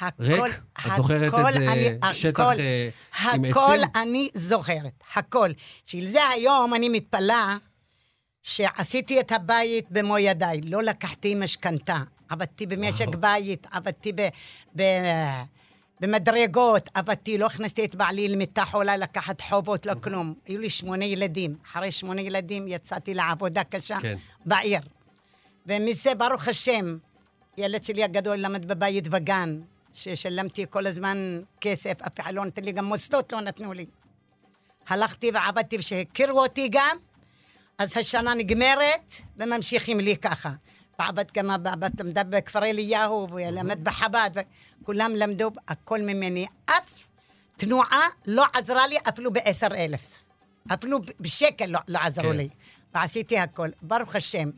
הכל, 0.00 0.22
ריק? 0.24 0.60
את 0.86 0.92
זוכרת 0.96 1.32
הכל 1.34 1.48
את 1.48 1.60
זה 1.60 1.72
אני- 1.72 2.14
שטח 2.14 2.40
הכל- 2.40 2.60
אה, 2.60 2.88
עם 3.32 3.44
הכל 3.44 3.60
עצים? 3.82 4.02
אני 4.02 4.28
זוכרת, 4.34 4.92
הכל. 5.14 5.50
בשביל 5.86 6.08
זה 6.10 6.28
היום 6.28 6.74
אני 6.74 6.88
מתפלאה 6.88 7.56
שעשיתי 8.42 9.20
את 9.20 9.32
הבית 9.32 9.86
במו 9.90 10.18
ידיי, 10.18 10.60
לא 10.60 10.82
לקחתי 10.82 11.34
משכנתה. 11.34 11.96
עבדתי 12.28 12.66
במשק 12.66 13.14
בית, 13.14 13.66
עבדתי 13.70 14.12
ב... 14.12 14.28
ב 14.76 14.82
במדרגות, 16.00 16.88
עבדתי, 16.94 17.38
לא 17.38 17.46
הכנסתי 17.46 17.84
את 17.84 17.94
בעלי 17.94 18.28
למיטה 18.28 18.64
חולה 18.64 18.96
לקחת 18.96 19.40
חובות, 19.40 19.86
לא 19.86 19.92
כלום. 20.02 20.34
היו 20.46 20.60
לי 20.60 20.70
שמונה 20.70 21.04
ילדים. 21.04 21.56
אחרי 21.72 21.92
שמונה 21.92 22.20
ילדים 22.20 22.68
יצאתי 22.68 23.14
לעבודה 23.14 23.64
קשה 23.64 24.00
כן. 24.00 24.14
בעיר. 24.46 24.80
ומזה, 25.66 26.14
ברוך 26.14 26.48
השם, 26.48 26.96
ילד 27.58 27.82
שלי 27.82 28.04
הגדול 28.04 28.36
למד 28.36 28.68
בבית 28.68 29.08
וגן, 29.10 29.60
ששלמתי 29.92 30.64
כל 30.70 30.86
הזמן 30.86 31.40
כסף, 31.60 32.02
אף 32.02 32.20
אחד 32.20 32.34
לא 32.34 32.44
נתן 32.44 32.64
לי, 32.64 32.72
גם 32.72 32.84
מוסדות 32.84 33.32
לא 33.32 33.40
נתנו 33.40 33.72
לי. 33.72 33.86
הלכתי 34.88 35.30
ועבדתי, 35.34 35.78
ושהכירו 35.78 36.42
אותי 36.42 36.68
גם, 36.70 36.96
אז 37.78 37.96
השנה 37.96 38.34
נגמרת, 38.34 39.12
וממשיכים 39.36 40.00
לי 40.00 40.16
ככה. 40.16 40.50
גם, 41.34 41.50
עבד- 41.50 42.00
למדה 42.00 42.24
בכפר 42.24 42.64
אליהו, 42.64 43.26
ולמד 43.30 43.84
בחב"ד, 43.84 44.30
וכולם 44.82 45.12
למדו 45.16 45.50
הכל 45.68 46.00
ממני. 46.00 46.46
אף 46.66 47.06
תנועה 47.56 48.00
לא 48.26 48.44
עזרה 48.52 48.86
לי 48.86 48.96
אפילו 49.08 49.32
בעשר 49.32 49.66
אלף. 49.76 50.06
אפילו 50.74 50.98
בשקל 51.20 51.66
לא, 51.66 51.80
לא 51.88 51.98
עזרו 51.98 52.24
כן. 52.30 52.36
לי. 52.36 52.48
ועשיתי 52.94 53.38
הכל, 53.38 53.68
ברוך 53.82 54.16
השם. 54.16 54.50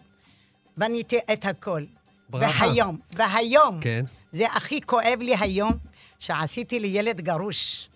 בניתי 0.77 1.19
את 1.33 1.45
הכל. 1.45 1.85
ברכה. 2.31 2.67
והיום, 2.67 2.99
והיום, 3.13 3.81
כן. 3.81 4.05
זה 4.33 4.47
הכי 4.53 4.81
כואב 4.81 5.19
לי 5.21 5.35
היום, 5.41 5.73
שעשיתי 6.19 6.81
לילד 6.81 7.21
גרוש 7.21 7.89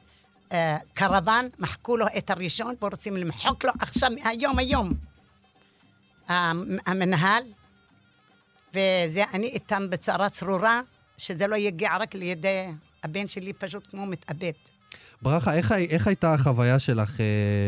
אה, 0.52 0.76
קרוון, 0.94 1.48
מחקו 1.58 1.96
לו 1.96 2.06
את 2.18 2.30
הראשון 2.30 2.74
ורוצים 2.82 3.16
למחוק 3.16 3.64
לו 3.64 3.72
עכשיו, 3.80 4.10
היום, 4.24 4.58
היום. 4.58 4.90
המ- 6.28 6.78
המנהל, 6.86 7.42
וזה, 8.74 9.24
אני 9.34 9.46
איתם 9.46 9.90
בצרה 9.90 10.28
צרורה, 10.28 10.80
שזה 11.18 11.46
לא 11.46 11.56
יגיע 11.56 11.90
רק 12.00 12.14
לידי 12.14 12.64
הבן 13.04 13.28
שלי, 13.28 13.52
פשוט 13.52 13.86
כמו 13.90 14.06
מתאבד. 14.06 14.52
ברכה, 15.22 15.54
איך, 15.54 15.72
איך 15.72 16.06
הייתה 16.06 16.34
החוויה 16.34 16.78
שלך 16.78 17.20
אה, 17.20 17.24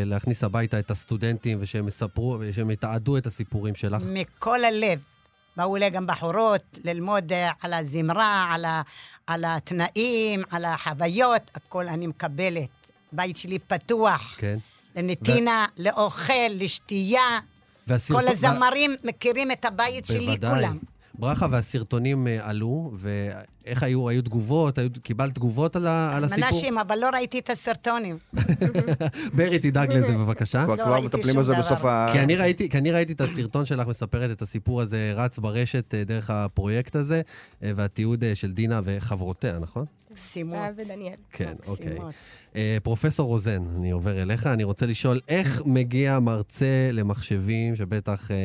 להכניס 0.06 0.44
הביתה 0.44 0.78
את 0.78 0.90
הסטודנטים 0.90 1.58
ושהם 1.60 1.88
יספרו, 1.88 2.36
ושהם 2.40 2.70
יתעדו 2.70 3.16
את 3.16 3.26
הסיפורים 3.26 3.74
שלך? 3.74 4.02
מכל 4.06 4.64
הלב, 4.64 4.98
באו 5.56 5.76
אליי 5.76 5.90
גם 5.90 6.06
בחורות 6.06 6.62
ללמוד 6.84 7.32
אה, 7.32 7.50
על 7.60 7.72
הזמרה, 7.72 8.50
על, 8.54 8.64
ה, 8.64 8.82
על 9.26 9.44
התנאים, 9.46 10.42
על 10.50 10.64
החוויות, 10.64 11.50
הכל 11.54 11.88
אני 11.88 12.06
מקבלת. 12.06 12.68
בית 13.12 13.36
שלי 13.36 13.58
פתוח 13.58 14.34
כן. 14.38 14.58
לנתינה, 14.96 15.66
לאוכל, 15.78 16.32
לשתייה. 16.50 17.38
והסרטו- 17.86 18.14
כל 18.20 18.28
הזמרים 18.28 18.94
מכירים 19.04 19.50
את 19.50 19.64
הבית 19.64 20.04
שלי, 20.06 20.26
בוודאי. 20.26 20.54
כולם. 20.54 20.78
ברכה 21.18 21.46
והסרטונים 21.50 22.26
אה, 22.26 22.48
עלו, 22.48 22.92
ואיך 23.66 23.82
היו, 23.82 24.08
היו 24.08 24.22
תגובות? 24.22 24.78
היו, 24.78 24.88
קיבלת 25.02 25.34
תגובות 25.34 25.76
על, 25.76 25.86
ה- 25.86 26.16
על 26.16 26.24
הסיפור? 26.24 26.44
מנשים, 26.46 26.78
אבל 26.78 26.98
לא 26.98 27.10
ראיתי 27.14 27.38
את 27.38 27.50
הסרטונים. 27.50 28.18
ברי, 29.36 29.58
תדאג 29.58 29.92
לזה 29.92 30.12
בבקשה. 30.18 30.64
כבר 30.64 30.74
לא 30.74 30.84
כבר 30.84 30.92
ראיתי 30.92 31.06
מטפלים 31.06 31.24
שום 31.34 31.38
בזה. 31.42 31.54
בסוף 31.58 31.84
ה... 31.84 32.08
כי 32.12 32.20
אני 32.20 32.36
ראיתי, 32.36 32.68
כי 32.68 32.78
אני 32.78 32.90
ראיתי 32.92 33.12
את 33.12 33.20
הסרטון 33.20 33.64
שלך 33.64 33.88
מספרת 33.88 34.30
את 34.30 34.42
הסיפור 34.42 34.80
הזה 34.80 35.12
רץ 35.16 35.38
ברשת 35.38 35.94
אה, 35.94 36.04
דרך 36.04 36.30
הפרויקט 36.30 36.96
הזה, 36.96 37.22
אה, 37.62 37.70
והתיעוד 37.76 38.24
אה, 38.24 38.34
של 38.34 38.52
דינה 38.52 38.80
וחברותיה, 38.84 39.58
נכון? 39.58 39.84
מקסימות. 40.10 40.58
סתיו 40.72 40.84
ודניאל. 40.84 41.14
כן, 41.32 41.54
אוקיי. 41.66 41.98
פרופסור 42.82 43.26
רוזן, 43.28 43.62
אני 43.76 43.90
עובר 43.90 44.22
אליך, 44.22 44.46
אני 44.46 44.64
רוצה 44.64 44.86
לשאול, 44.86 45.20
איך 45.28 45.62
מגיע 45.66 46.18
מרצה 46.18 46.66
למחשבים, 46.92 47.76
שבטח 47.76 48.30
אה, 48.30 48.36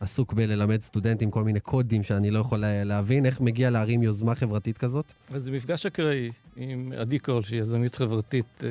עסוק 0.00 0.32
בללמד 0.32 0.82
סטודנטים 0.82 1.30
כל 1.30 1.44
מיני 1.44 1.60
קודים 1.60 2.02
שאני 2.02 2.30
לא 2.30 2.38
יכול 2.38 2.58
לה- 2.58 2.84
להבין, 2.84 3.26
איך 3.26 3.40
מגיע 3.40 3.70
להרים 3.70 4.02
יוזמה 4.02 4.27
חברתית 4.34 4.78
כזאת? 4.78 5.12
אז 5.32 5.42
זה 5.44 5.50
מפגש 5.50 5.86
אקראי 5.86 6.30
עם 6.56 6.92
עדי 6.96 7.18
קול, 7.18 7.42
שהיא 7.42 7.60
יזמית 7.60 7.94
חברתית 7.94 8.64
אה, 8.64 8.68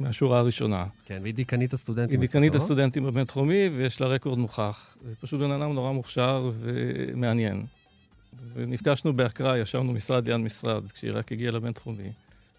מהשורה 0.00 0.38
הראשונה. 0.38 0.86
כן, 1.04 1.18
והיא 1.22 1.34
דיקנית 1.34 1.72
הסטודנטים. 1.72 2.10
היא 2.10 2.20
דיקנית 2.20 2.52
לא? 2.52 2.58
הסטודנטים 2.58 3.04
בבינתחומי, 3.04 3.68
ויש 3.74 4.00
לה 4.00 4.06
רקורד 4.06 4.38
מוכח. 4.38 4.96
זה 5.04 5.14
פשוט 5.20 5.40
בן 5.40 5.50
אדם 5.50 5.72
נורא 5.72 5.92
מוכשר 5.92 6.50
ומעניין. 6.60 7.66
ונפגשנו 8.54 9.12
באקראי, 9.12 9.58
ישבנו 9.58 9.92
משרד 9.92 10.28
ליד 10.28 10.36
משרד, 10.36 10.90
כשהיא 10.90 11.10
רק 11.14 11.32
הגיעה 11.32 11.52
לבינתחומי. 11.52 12.12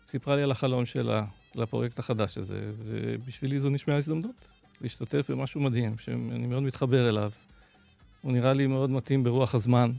סיפרה 0.08 0.36
לי 0.36 0.44
על 0.44 0.52
החלום 0.52 0.86
שלה, 0.86 1.26
לפרויקט 1.56 2.00
החדש 2.00 2.38
הזה, 2.38 2.72
ובשבילי 2.86 3.60
זו 3.60 3.70
נשמעה 3.70 3.98
הזדמנות 3.98 4.48
להשתתף 4.82 5.32
במשהו 5.32 5.62
מדהים, 5.62 5.98
שאני 5.98 6.48
מאוד 6.48 6.64
מתחבר 6.64 7.10
אליו. 7.10 7.32
הוא 8.22 8.32
נראה 8.32 8.54
לי 8.54 8.68
מאוד 8.68 8.90
מתאים 8.90 9.24
ברוח 9.24 9.56
הזמן. 9.56 9.92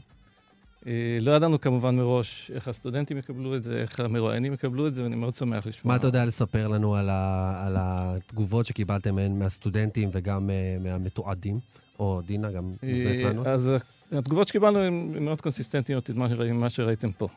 אה, 0.87 1.17
לא 1.21 1.31
ידענו 1.31 1.61
כמובן 1.61 1.95
מראש 1.95 2.51
איך 2.55 2.67
הסטודנטים 2.67 3.17
יקבלו 3.17 3.55
את 3.55 3.63
זה, 3.63 3.81
איך 3.81 3.99
המרואיינים 3.99 4.53
יקבלו 4.53 4.87
את 4.87 4.95
זה, 4.95 5.03
ואני 5.03 5.15
מאוד 5.15 5.35
שמח 5.35 5.67
לשמוע. 5.67 5.93
מה 5.93 5.99
אתה 5.99 6.07
יודע 6.07 6.25
לספר 6.25 6.67
לנו 6.67 6.95
על, 6.95 7.09
ה, 7.09 7.53
על 7.65 7.75
התגובות 7.79 8.65
שקיבלתם 8.65 9.39
מהסטודנטים 9.39 10.09
וגם 10.13 10.49
אה, 10.49 10.77
מהמתועדים? 10.79 11.59
או 11.99 12.21
דינה, 12.25 12.51
גם 12.51 12.63
מופנית 12.63 13.21
אה, 13.21 13.29
לנו? 13.29 13.45
אז 13.45 13.71
התגובות 14.11 14.47
שקיבלנו 14.47 14.79
הן 14.79 15.23
מאוד 15.25 15.41
קונסיסטנטיות 15.41 16.09
עם 16.09 16.19
מה 16.19 16.29
שראיתם, 16.29 16.55
מה 16.55 16.69
שראיתם 16.69 17.11
פה. 17.11 17.27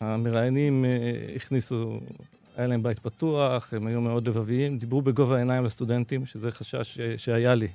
המראיינים 0.00 0.84
הכניסו, 1.36 2.00
היה 2.56 2.66
להם 2.66 2.82
בית 2.82 2.98
פתוח, 2.98 3.74
הם 3.74 3.86
היו 3.86 4.00
מאוד 4.00 4.28
לבביים, 4.28 4.78
דיברו 4.78 5.02
בגובה 5.02 5.36
העיניים 5.36 5.64
לסטודנטים, 5.64 6.26
שזה 6.26 6.50
חשש 6.50 6.98
שהיה 7.16 7.54
לי 7.54 7.68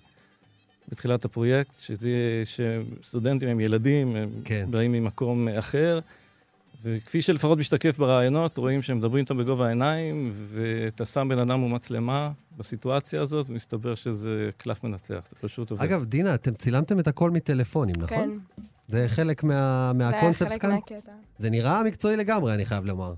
בתחילת 0.89 1.25
הפרויקט, 1.25 1.79
שזה 1.79 2.09
שסטודנטים 2.45 3.49
הם 3.49 3.59
ילדים, 3.59 4.15
הם 4.15 4.29
כן. 4.45 4.67
באים 4.69 4.91
ממקום 4.91 5.47
אחר, 5.47 5.99
וכפי 6.83 7.21
שלפחות 7.21 7.57
משתקף 7.57 7.97
בראיונות, 7.97 8.57
רואים 8.57 8.81
שהם 8.81 8.97
מדברים 8.97 9.23
איתם 9.23 9.37
בגובה 9.37 9.65
העיניים, 9.65 10.31
ואתה 10.33 11.05
שם 11.05 11.27
בן 11.29 11.39
אדם 11.39 11.63
ומצלמה 11.63 12.31
בסיטואציה 12.57 13.21
הזאת, 13.21 13.49
ומסתבר 13.49 13.95
שזה 13.95 14.49
קלף 14.57 14.83
מנצח, 14.83 15.27
זה 15.29 15.35
פשוט 15.41 15.71
עובד. 15.71 15.83
אגב, 15.83 16.03
דינה, 16.03 16.35
אתם 16.35 16.53
צילמתם 16.53 16.99
את 16.99 17.07
הכל 17.07 17.31
מטלפונים, 17.31 17.95
נכון? 17.97 18.17
כן, 18.17 18.29
זה 18.87 19.05
חלק 19.07 19.43
מה, 19.43 19.53
זה 19.97 20.03
היה 20.07 20.11
מהקונספט 20.11 20.47
חלק 20.47 20.61
כאן? 20.61 20.71
מהקטע. 20.71 21.11
זה 21.37 21.49
נראה 21.49 21.83
מקצועי 21.83 22.17
לגמרי, 22.17 22.53
אני 22.53 22.65
חייב 22.65 22.85
לומר. 22.85 23.13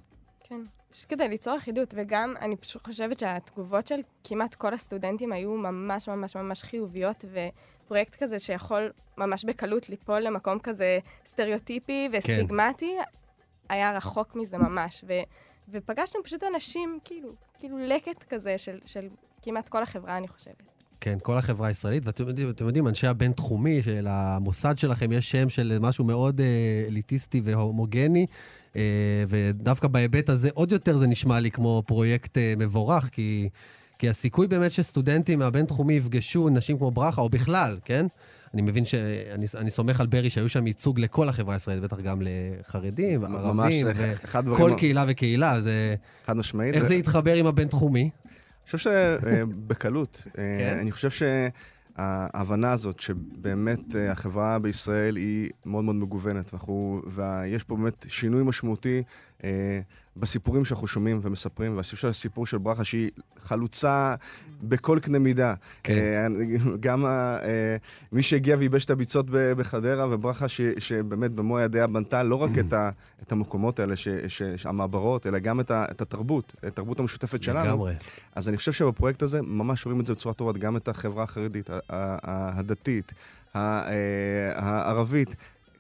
כן. 0.88 0.94
פשוט 0.94 1.10
כדי 1.10 1.28
ליצור 1.28 1.58
אחידות, 1.58 1.94
וגם 1.98 2.34
אני 2.42 2.56
פשוט 2.56 2.86
חושבת 2.86 3.20
שהתגובות 3.20 3.88
של 3.88 4.00
כמעט 4.24 4.56
כל 4.56 4.74
הסטודנטים 4.74 5.32
היו 5.32 5.52
ממש 5.52 6.10
ממש 6.10 6.36
ממש 6.36 6.64
חיוביות, 6.64 7.26
ופרויקט 7.32 8.16
כזה 8.24 8.40
שיכול 8.40 8.92
ממש 9.18 9.46
בקלות 9.46 9.90
ליפול 9.90 10.20
למקום 10.20 10.60
כזה 10.60 11.00
סטריאוטיפי 11.26 12.10
וסטיגמטי, 12.14 12.98
היה 13.70 13.92
רחוק 13.92 14.36
מזה 14.36 14.58
ממש. 14.58 15.04
ו, 15.08 15.14
ופגשנו 15.70 16.24
פשוט 16.24 16.44
אנשים, 16.44 17.00
כאילו, 17.04 17.34
כאילו 17.60 17.78
לקט 17.78 18.24
כזה 18.24 18.58
של, 18.58 18.80
של 18.86 19.10
כמעט 19.42 19.70
כל 19.70 19.84
החברה, 19.84 20.18
אני 20.18 20.28
חושבת. 20.28 20.77
כן, 21.02 21.18
כל 21.24 21.38
החברה 21.38 21.68
הישראלית, 21.68 22.06
ואתם 22.06 22.28
יודעים, 22.28 22.50
אתם 22.50 22.66
יודעים, 22.66 22.88
אנשי 22.88 23.08
הבינתחומי, 23.08 23.82
של 23.82 24.08
המוסד 24.10 24.78
שלכם 24.78 25.12
יש 25.12 25.32
שם 25.32 25.50
של 25.50 25.78
משהו 25.82 26.06
מאוד 26.06 26.42
אה, 26.42 26.46
אליטיסטי 26.88 27.42
והומוגני, 27.44 28.26
אה, 28.76 28.82
ודווקא 29.28 29.88
בהיבט 29.88 30.30
הזה 30.30 30.50
עוד 30.54 30.72
יותר 30.72 30.98
זה 30.98 31.08
נשמע 31.08 31.40
לי 31.40 31.52
כמו 31.52 31.84
פרויקט 31.86 32.38
אה, 32.38 32.54
מבורך, 32.58 33.10
כי, 33.12 33.50
כי 34.00 34.10
הסיכוי 34.10 34.48
באמת 34.48 34.72
שסטודנטים 34.72 35.40
מהבינתחומי 35.40 35.94
יפגשו 35.94 36.50
נשים 36.50 36.78
כמו 36.78 36.92
ברכה, 36.92 37.22
או 37.22 37.30
בכלל, 37.30 37.78
כן? 37.86 38.06
אני 38.54 38.62
מבין 38.62 38.86
שאני 38.86 39.46
אני 39.58 39.72
סומך 39.72 40.02
על 40.02 40.08
ברי 40.08 40.30
שהיו 40.30 40.50
שם 40.50 40.68
ייצוג 40.68 41.00
לכל 41.00 41.30
החברה 41.30 41.54
הישראלית, 41.54 41.84
בטח 41.84 42.00
גם 42.00 42.22
לחרדים, 42.22 43.26
ערבים, 43.26 43.88
וכל 44.46 44.74
קהילה 44.78 45.06
וקהילה, 45.08 45.62
זה... 45.62 45.96
חד 46.26 46.38
משמעית. 46.38 46.76
איך 46.76 46.84
זה 46.84 46.96
יתחבר 46.96 47.34
עם 47.34 47.48
הבינתחומי? 47.48 48.10
חושב 48.72 48.78
שבקלות. 49.22 50.28
כן? 50.34 50.78
אני 50.82 50.92
חושב 50.92 51.10
שההבנה 51.98 52.72
הזאת 52.72 53.00
שבאמת 53.00 53.96
אה, 53.96 54.12
החברה 54.12 54.60
בישראל 54.60 55.16
היא 55.16 55.50
מאוד 55.66 55.84
מאוד 55.84 55.96
מגוונת, 55.96 56.54
ואנחנו- 56.54 57.02
ויש 57.08 57.64
פה 57.64 57.76
באמת 57.76 58.06
שינוי 58.10 58.44
משמעותי 58.44 58.98
אה, 58.98 59.02
בסיפורים 60.18 60.66
שאנחנו 60.66 60.88
שומעים 60.88 61.20
ומספרים, 61.24 61.80
שהסיפור 61.84 62.46
של 62.46 62.58
ברכה 62.58 62.84
שהיא 62.84 63.10
חלוצה 63.40 64.16
בכל 64.62 65.00
קנה 65.02 65.20
מידה. 65.20 65.54
כן. 65.84 65.94
אה, 65.94 66.28
גם 66.80 67.06
אה, 67.06 67.78
מי 68.12 68.22
שהגיע 68.22 68.56
וייבש 68.60 68.86
את 68.86 68.90
הביצות 68.90 69.26
בחדרה, 69.30 70.08
וברכה 70.10 70.48
ש- 70.48 70.62
שבאמת 70.78 71.32
במו 71.32 71.60
ידיה 71.60 71.88
בנתה 71.88 72.24
לא 72.24 72.36
רק 72.36 72.50
את 72.60 72.74
ה- 72.74 72.90
את 73.22 73.32
המקומות 73.32 73.80
האלה, 73.80 73.96
ש- 73.96 74.08
ש- 74.28 74.66
המעברות, 74.66 75.28
אלא 75.28 75.40
גם 75.40 75.60
את 75.60 75.72
ה- 75.72 75.86
את 75.92 76.02
התרבות, 76.02 76.54
את 76.60 76.64
התרבות 76.66 77.00
המשותפת 77.00 77.44
שלנו. 77.44 77.68
לגמרי. 77.70 77.94
אז 78.36 78.50
אני 78.50 78.58
חושב 78.58 78.72
שבפרויקט 78.72 79.22
הזה 79.22 79.42
ממש 79.42 79.86
רואים 79.86 80.00
את 80.00 80.06
זה 80.06 80.14
בצורה 80.14 80.34
טובה, 80.36 80.54
גם 80.60 80.78
את 80.78 80.88
החברה 80.88 81.24
החרדית, 81.24 81.70
הדתית, 81.90 83.14
אה, 83.56 83.82
הערבית. 84.56 85.36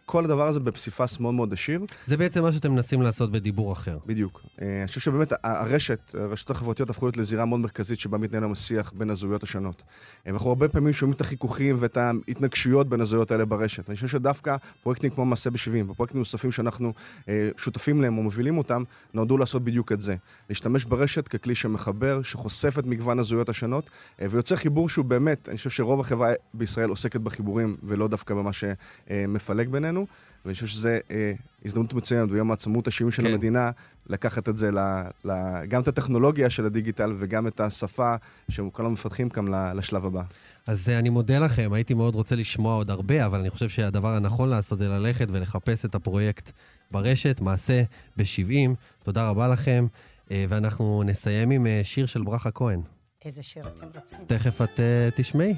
כל 0.09 0.25
הדבר 0.25 0.47
הזה 0.47 0.59
בפסיפס 0.59 1.19
מאוד 1.19 1.33
מאוד 1.33 1.53
עשיר, 1.53 1.81
זה 2.05 2.17
בעצם 2.17 2.41
מה 2.41 2.51
שאתם 2.51 2.71
מנסים 2.71 3.01
לעשות 3.01 3.31
בדיבור 3.31 3.71
אחר. 3.73 3.97
בדיוק. 4.05 4.41
אה, 4.61 4.79
אני 4.79 4.87
חושב 4.87 4.99
שבאמת 5.01 5.33
הרשת, 5.43 6.15
הרשתות 6.19 6.55
החברתיות 6.55 6.89
הפכו 6.89 7.05
להיות 7.05 7.17
לזירה 7.17 7.45
מאוד 7.45 7.59
מרכזית 7.59 7.99
שבה 7.99 8.17
מתנהל 8.17 8.43
היום 8.43 8.51
השיח 8.51 8.91
בין 8.95 9.09
הזהויות 9.09 9.43
השונות. 9.43 9.83
אה, 10.27 10.31
ואנחנו 10.31 10.49
הרבה 10.49 10.69
פעמים 10.69 10.93
שומעים 10.93 11.15
את 11.15 11.21
החיכוכים 11.21 11.75
ואת 11.79 11.97
ההתנגשויות 11.97 12.89
בין 12.89 13.01
הזהויות 13.01 13.31
האלה 13.31 13.45
ברשת. 13.45 13.89
אני 13.89 13.95
חושב 13.95 14.07
שדווקא 14.07 14.55
פרויקטים 14.83 15.09
כמו 15.09 15.25
מעשה 15.25 15.49
ב-70 15.49 15.91
ופרויקטים 15.91 16.19
נוספים 16.19 16.51
שאנחנו 16.51 16.93
אה, 17.29 17.49
שותפים 17.57 18.01
להם 18.01 18.17
או 18.17 18.23
מובילים 18.23 18.57
אותם, 18.57 18.83
נועדו 19.13 19.37
לעשות 19.37 19.63
בדיוק 19.63 19.91
את 19.91 20.01
זה. 20.01 20.15
להשתמש 20.49 20.85
ברשת 20.85 21.27
ככלי 21.27 21.55
שמחבר, 21.55 22.21
שחושף 22.21 22.79
את 22.79 22.85
מגוון 22.85 23.19
הזהויות 23.19 23.49
השונות, 23.49 23.89
ויוצר 24.19 24.55
חיבור 24.55 24.89
שהוא 24.89 25.05
באמת, 25.05 25.49
אני 25.49 25.57
חושב 25.57 25.69
שרוב 25.69 25.99
החברה 25.99 26.33
בישראל 26.53 26.89
עוסקת 26.89 27.21
בחיבורים 27.21 27.75
ולא 27.83 28.07
דווקא 28.07 28.33
במה 28.33 28.51
שמפלג 28.53 29.69
בינינו. 29.69 29.96
ואני 30.45 30.53
חושב 30.53 30.67
שזו 30.67 30.89
אה, 31.11 31.33
הזדמנות 31.65 31.93
מצוינת 31.93 32.29
ביום 32.29 32.51
העצמאות 32.51 32.87
ה-70 32.87 33.11
של 33.11 33.21
כן. 33.21 33.27
המדינה, 33.27 33.71
לקחת 34.09 34.49
את 34.49 34.57
זה, 34.57 34.71
ל, 34.71 34.79
ל, 35.25 35.31
גם 35.67 35.81
את 35.81 35.87
הטכנולוגיה 35.87 36.49
של 36.49 36.65
הדיגיטל 36.65 37.13
וגם 37.19 37.47
את 37.47 37.59
השפה 37.59 38.15
שכולם 38.49 38.93
מפתחים 38.93 39.29
כאן 39.29 39.45
לשלב 39.75 40.05
הבא. 40.05 40.23
אז 40.67 40.89
אה, 40.89 40.99
אני 40.99 41.09
מודה 41.09 41.39
לכם, 41.39 41.73
הייתי 41.73 41.93
מאוד 41.93 42.15
רוצה 42.15 42.35
לשמוע 42.35 42.75
עוד 42.75 42.91
הרבה, 42.91 43.25
אבל 43.25 43.39
אני 43.39 43.49
חושב 43.49 43.69
שהדבר 43.69 44.15
הנכון 44.15 44.49
לעשות 44.49 44.79
זה 44.79 44.87
ללכת 44.87 45.27
ולחפש 45.31 45.85
את 45.85 45.95
הפרויקט 45.95 46.51
ברשת, 46.91 47.41
מעשה 47.41 47.83
ב-70. 48.17 48.75
תודה 49.03 49.29
רבה 49.29 49.47
לכם, 49.47 49.87
אה, 50.31 50.45
ואנחנו 50.49 51.03
נסיים 51.05 51.51
עם 51.51 51.67
אה, 51.67 51.81
שיר 51.83 52.05
של 52.05 52.21
ברכה 52.21 52.51
כהן. 52.51 52.81
איזה 53.25 53.43
שיר 53.43 53.63
אתם 53.67 53.85
רוצים? 53.95 54.19
תכף 54.27 54.61
את 54.61 54.79
אה, 54.79 55.09
תשמעי. 55.15 55.55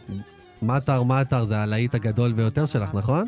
מטר 0.62 1.04
מטר 1.04 1.46
זה 1.46 1.58
הלהיט 1.58 1.96
הגדול 1.96 2.32
ביותר 2.34 2.66
שלך, 2.66 2.90
נכון? 2.94 3.28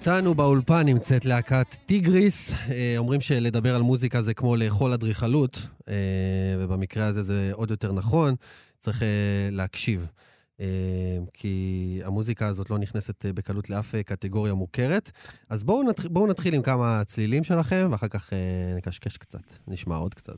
איתנו 0.00 0.34
באולפן 0.34 0.86
נמצאת 0.86 1.24
להקת 1.24 1.76
טיגריס. 1.86 2.54
אה, 2.70 2.94
אומרים 2.98 3.20
שלדבר 3.20 3.74
על 3.74 3.82
מוזיקה 3.82 4.22
זה 4.22 4.34
כמו 4.34 4.56
לאכול 4.56 4.92
אדריכלות, 4.92 5.62
אה, 5.88 5.94
ובמקרה 6.58 7.06
הזה 7.06 7.22
זה 7.22 7.50
עוד 7.52 7.70
יותר 7.70 7.92
נכון. 7.92 8.34
צריך 8.78 9.02
אה, 9.02 9.08
להקשיב. 9.52 10.06
כי 11.32 12.00
המוזיקה 12.04 12.46
הזאת 12.46 12.70
לא 12.70 12.78
נכנסת 12.78 13.26
בקלות 13.26 13.70
לאף 13.70 13.94
קטגוריה 14.06 14.54
מוכרת. 14.54 15.10
אז 15.48 15.64
בואו 15.64 15.82
נתח... 15.82 16.06
בואו 16.06 16.26
נתחיל 16.26 16.54
עם 16.54 16.62
כמה 16.62 17.02
צלילים 17.06 17.44
שלכם, 17.44 17.88
ואחר 17.90 18.08
כך 18.08 18.32
נקשקש 18.76 19.16
קצת, 19.16 19.52
נשמע 19.68 19.96
עוד 19.96 20.14
קצת. 20.14 20.36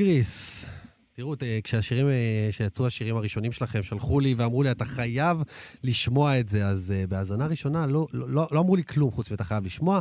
טיגריס. 0.00 0.66
תראו, 1.12 1.34
כשהשירים, 1.64 2.08
אה, 2.08 2.48
כשיצאו 2.50 2.86
השירים 2.86 3.16
הראשונים 3.16 3.52
שלכם, 3.52 3.82
שלחו 3.82 4.20
לי 4.20 4.34
ואמרו 4.34 4.62
לי, 4.62 4.70
אתה 4.70 4.84
חייב 4.84 5.42
לשמוע 5.84 6.40
את 6.40 6.48
זה. 6.48 6.66
אז 6.66 6.92
uh, 7.04 7.06
בהאזנה 7.06 7.46
ראשונה 7.46 7.86
לא, 7.86 8.06
לא, 8.12 8.28
לא, 8.28 8.48
לא 8.52 8.60
אמרו 8.60 8.76
לי 8.76 8.84
כלום 8.84 9.10
חוץ 9.10 9.30
מ"אתה 9.30 9.44
חייב 9.44 9.64
לשמוע". 9.64 10.00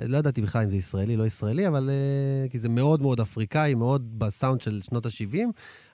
אה, 0.00 0.06
לא 0.06 0.16
ידעתי 0.16 0.42
בכלל 0.42 0.62
אם 0.62 0.70
זה 0.70 0.76
ישראלי, 0.76 1.16
לא 1.16 1.26
ישראלי, 1.26 1.68
אבל... 1.68 1.90
Uh, 1.90 2.50
כי 2.50 2.58
זה 2.58 2.68
מאוד 2.68 3.02
מאוד 3.02 3.20
אפריקאי, 3.20 3.74
מאוד 3.74 4.18
בסאונד 4.18 4.60
של 4.60 4.80
שנות 4.82 5.06
ה-70. 5.06 5.38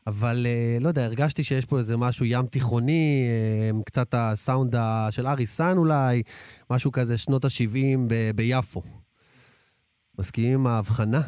אבל 0.07 0.47
לא 0.81 0.89
יודע, 0.89 1.05
הרגשתי 1.05 1.45
שיש 1.45 1.65
פה 1.65 1.79
איזה 1.79 1.97
משהו 1.97 2.25
ים 2.25 2.47
תיכוני, 2.47 3.29
קצת 3.87 4.15
הסאונד 4.15 4.75
של 5.11 5.27
ארי 5.27 5.47
סאן 5.47 5.79
אולי, 5.79 6.23
משהו 6.71 6.93
כזה 6.93 7.19
שנות 7.19 7.45
ה-70 7.45 7.99
ב- 8.09 8.31
ביפו. 8.35 8.83
מסכימים 10.19 10.55
עם 10.55 10.67
ההבחנה? 10.67 11.21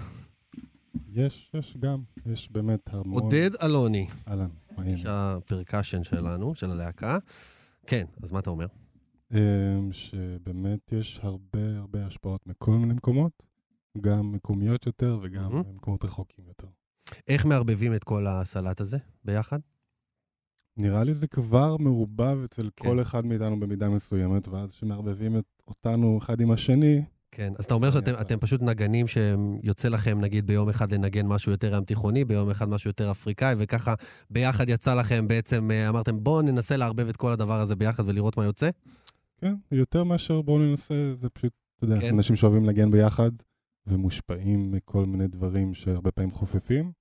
יש, 1.13 1.51
יש 1.55 1.77
גם, 1.77 2.03
יש 2.27 2.53
באמת 2.53 2.81
המון... 2.95 3.23
עודד 3.23 3.51
אלוני, 3.63 4.07
אהלן, 4.29 4.49
מה 4.77 4.87
איש 4.87 5.05
הפרקשן 5.09 6.05
שלנו, 6.05 6.55
של 6.55 6.71
הלהקה. 6.71 7.19
כן, 7.87 8.05
אז 8.23 8.33
מה 8.33 8.39
אתה 8.39 8.51
אומר? 8.51 8.67
אמ, 9.33 9.39
שבאמת 9.93 10.93
יש 10.93 11.21
הרבה 11.23 11.79
הרבה 11.79 12.07
השפעות 12.07 12.47
מכל 12.47 12.71
מיני 12.71 12.95
מקומות, 12.95 13.43
גם 14.01 14.33
מקומיות 14.33 14.87
יותר 14.87 15.19
וגם 15.23 15.43
מהמם. 15.43 15.63
מקומות 15.75 16.05
רחוקים 16.05 16.45
יותר. 16.49 16.67
איך 17.29 17.47
מערבבים 17.47 17.95
את 17.95 18.05
כל 18.05 18.27
הסלט 18.27 18.81
הזה 18.81 18.99
ביחד? 19.25 19.59
נראה 20.77 21.05
לי 21.05 21.15
זה 21.15 21.27
כבר 21.27 21.77
מעורבב 21.77 22.39
אצל 22.45 22.71
כן. 22.77 22.89
כל 22.89 23.03
אחד 23.03 23.27
מאיתנו 23.27 23.61
במידה 23.61 23.89
מסוימת, 23.89 24.49
ואז 24.49 24.73
כשמערבבים 24.73 25.37
אותנו 25.69 26.19
אחד 26.19 26.41
עם 26.41 26.51
השני, 26.51 27.03
כן, 27.31 27.53
אז 27.59 27.65
אתה 27.65 27.75
אומר 27.75 27.91
שאתם 27.91 28.39
פשוט 28.39 28.63
נגנים 28.63 29.07
שיוצא 29.07 29.89
לכם, 29.89 30.21
נגיד, 30.21 30.47
ביום 30.47 30.69
אחד 30.69 30.93
לנגן 30.93 31.27
משהו 31.27 31.53
יותר 31.53 31.75
ים 31.75 31.85
תיכוני, 31.85 32.25
ביום 32.25 32.51
אחד 32.51 32.69
משהו 32.69 32.91
יותר 32.91 33.11
אפריקאי, 33.11 33.55
וככה 33.59 33.95
ביחד 34.31 34.69
יצא 34.69 34.95
לכם 34.95 35.29
בעצם, 35.29 35.71
אה, 35.71 35.89
אמרתם, 35.89 36.25
בואו 36.25 36.43
ננסה 36.43 36.77
לערבב 36.77 37.09
את 37.09 37.17
כל 37.17 37.33
הדבר 37.33 37.61
הזה 37.61 37.77
ביחד 37.77 38.03
ולראות 38.07 38.37
מה 38.37 38.45
יוצא? 38.45 38.71
כן, 39.41 39.55
יותר 39.73 40.05
מאשר 40.05 40.43
בואו 40.43 40.59
ננסה, 40.59 40.95
זה 41.17 41.29
פשוט, 41.29 41.53
אתה 41.77 41.85
יודע, 41.85 42.01
כן. 42.01 42.15
אנשים 42.15 42.37
שאוהבים 42.37 42.65
לנגן 42.65 42.91
ביחד, 42.91 43.31
ומושפעים 43.87 44.71
מכל 44.71 45.07
מיני 45.07 45.27
דברים 45.27 45.75
שהרבה 45.75 46.11
פעמים 46.11 46.31
חופפים, 46.31 46.93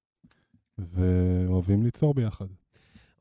ואוהבים 0.77 1.83
ליצור 1.83 2.13
ביחד. 2.13 2.47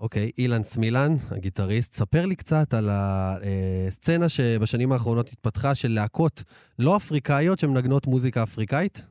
אוקיי, 0.01 0.30
אילן 0.38 0.62
סמילן, 0.62 1.12
הגיטריסט, 1.30 1.92
ספר 1.92 2.26
לי 2.26 2.36
קצת 2.36 2.74
על 2.74 2.88
הסצנה 2.90 4.28
שבשנים 4.28 4.92
האחרונות 4.92 5.28
התפתחה 5.28 5.74
של 5.74 5.88
להקות 5.88 6.42
לא 6.78 6.97
אפריקאיות 6.97 7.59
שמנגנות 7.59 8.07
מוזיקה 8.07 8.42
אפריקאית. 8.42 9.07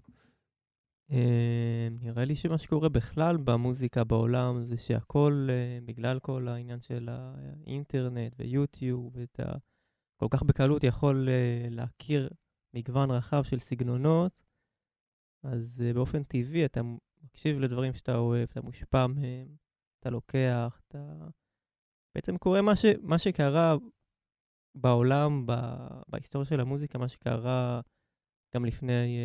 אה, 1.12 1.88
נראה 1.92 2.26
לי 2.26 2.36
שמה 2.36 2.58
שקורה 2.58 2.90
בכלל 2.90 3.38
במוזיקה 3.38 4.04
בעולם 4.04 4.64
זה 4.66 4.78
שהכל, 4.78 5.48
אה, 5.50 5.80
בגלל 5.86 6.20
כל 6.20 6.48
העניין 6.48 6.82
של 6.82 7.10
האינטרנט 7.12 8.34
ויוטיוב, 8.40 9.16
ואתה 9.16 9.52
כל 10.16 10.28
כך 10.30 10.44
בקלות 10.44 10.84
יכול 10.84 11.30
אה, 11.30 11.68
להכיר 11.70 12.30
מגוון 12.74 13.12
רחב 13.12 13.44
של 13.44 13.60
סגנונות, 13.60 14.32
אז 15.44 15.82
אה, 15.86 15.94
באופן 15.94 16.24
טבעי 16.24 16.66
אתה 16.66 16.82
מקשיב 17.24 17.60
לדברים 17.60 17.94
שאתה 17.94 18.16
אוהב, 18.16 18.48
אתה 18.52 18.62
מושפע 18.62 19.08
מהם, 19.08 19.48
אתה 20.06 20.14
לוקח, 20.14 20.82
אתה... 20.88 20.98
בעצם 22.16 22.38
קורה 22.38 22.62
מה, 22.62 22.76
ש... 22.76 22.86
מה 23.02 23.20
שקרה 23.20 23.76
בעולם, 24.76 25.46
ב... 25.46 25.52
בהיסטוריה 26.08 26.46
של 26.46 26.60
המוזיקה, 26.60 26.98
מה 26.98 27.08
שקרה 27.10 27.82
גם 28.56 28.66
לפני 28.66 29.18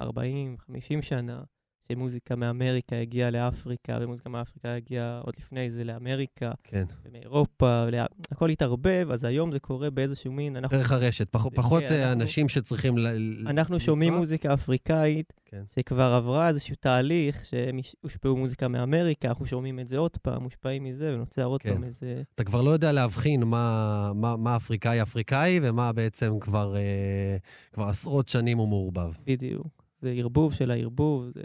אה, 0.00 0.06
40-50 0.08 1.02
שנה, 1.02 1.44
שמוזיקה 1.88 2.36
מאמריקה 2.36 2.96
הגיעה 2.96 3.30
לאפריקה, 3.30 3.98
ומוזיקה 4.00 4.28
מאפריקה 4.30 4.74
הגיעה 4.74 5.20
עוד 5.24 5.34
לפני 5.38 5.70
זה 5.70 5.84
לאמריקה, 5.84 6.52
כן. 6.64 6.84
ומאירופה, 7.04 7.84
ולא... 7.88 7.98
הכל 8.30 8.50
התערבב, 8.50 9.08
אז 9.12 9.24
היום 9.24 9.52
זה 9.52 9.58
קורה 9.58 9.90
באיזשהו 9.90 10.32
מין... 10.32 10.56
אנחנו... 10.56 10.78
דרך 10.78 10.92
הרשת, 10.92 11.28
פח, 11.30 11.46
פחות 11.54 11.82
אה, 11.82 12.02
אנחנו- 12.02 12.22
אנשים 12.22 12.48
שצריכים 12.48 12.98
ל... 12.98 13.06
אנחנו 13.46 13.80
שומעים 13.80 14.08
לנסוע. 14.08 14.20
מוזיקה 14.20 14.54
אפריקאית, 14.54 15.32
כן. 15.44 15.62
שכבר 15.74 16.12
עברה 16.14 16.48
איזשהו 16.48 16.76
תהליך, 16.80 17.44
שהם 17.44 17.78
הושפעו 18.00 18.36
מוזיקה 18.36 18.68
מאמריקה, 18.68 19.28
אנחנו 19.28 19.46
שומעים 19.46 19.80
את 19.80 19.88
זה 19.88 19.98
עוד 19.98 20.16
פעם, 20.22 20.42
מושפעים 20.42 20.84
מזה, 20.84 21.14
ונוצר 21.14 21.44
עוד 21.44 21.62
כן. 21.62 21.72
פעם 21.72 21.84
איזה... 21.84 22.22
אתה 22.34 22.44
כבר 22.44 22.62
לא 22.62 22.70
יודע 22.70 22.92
להבחין 22.92 23.44
מה, 23.44 24.12
מה, 24.14 24.36
מה 24.36 24.56
אפריקאי 24.56 25.02
אפריקאי 25.02 25.60
ומה 25.62 25.92
בעצם 25.92 26.38
כבר, 26.40 26.76
אה, 26.76 27.36
כבר 27.72 27.84
עשרות 27.84 28.28
שנים 28.28 28.58
הוא 28.58 28.68
מעורבב. 28.68 29.12
בדיוק. 29.26 29.75
זה 30.06 30.12
ערבוב 30.12 30.52
של 30.52 30.70
הערבוב, 30.70 31.24
זה, 31.34 31.42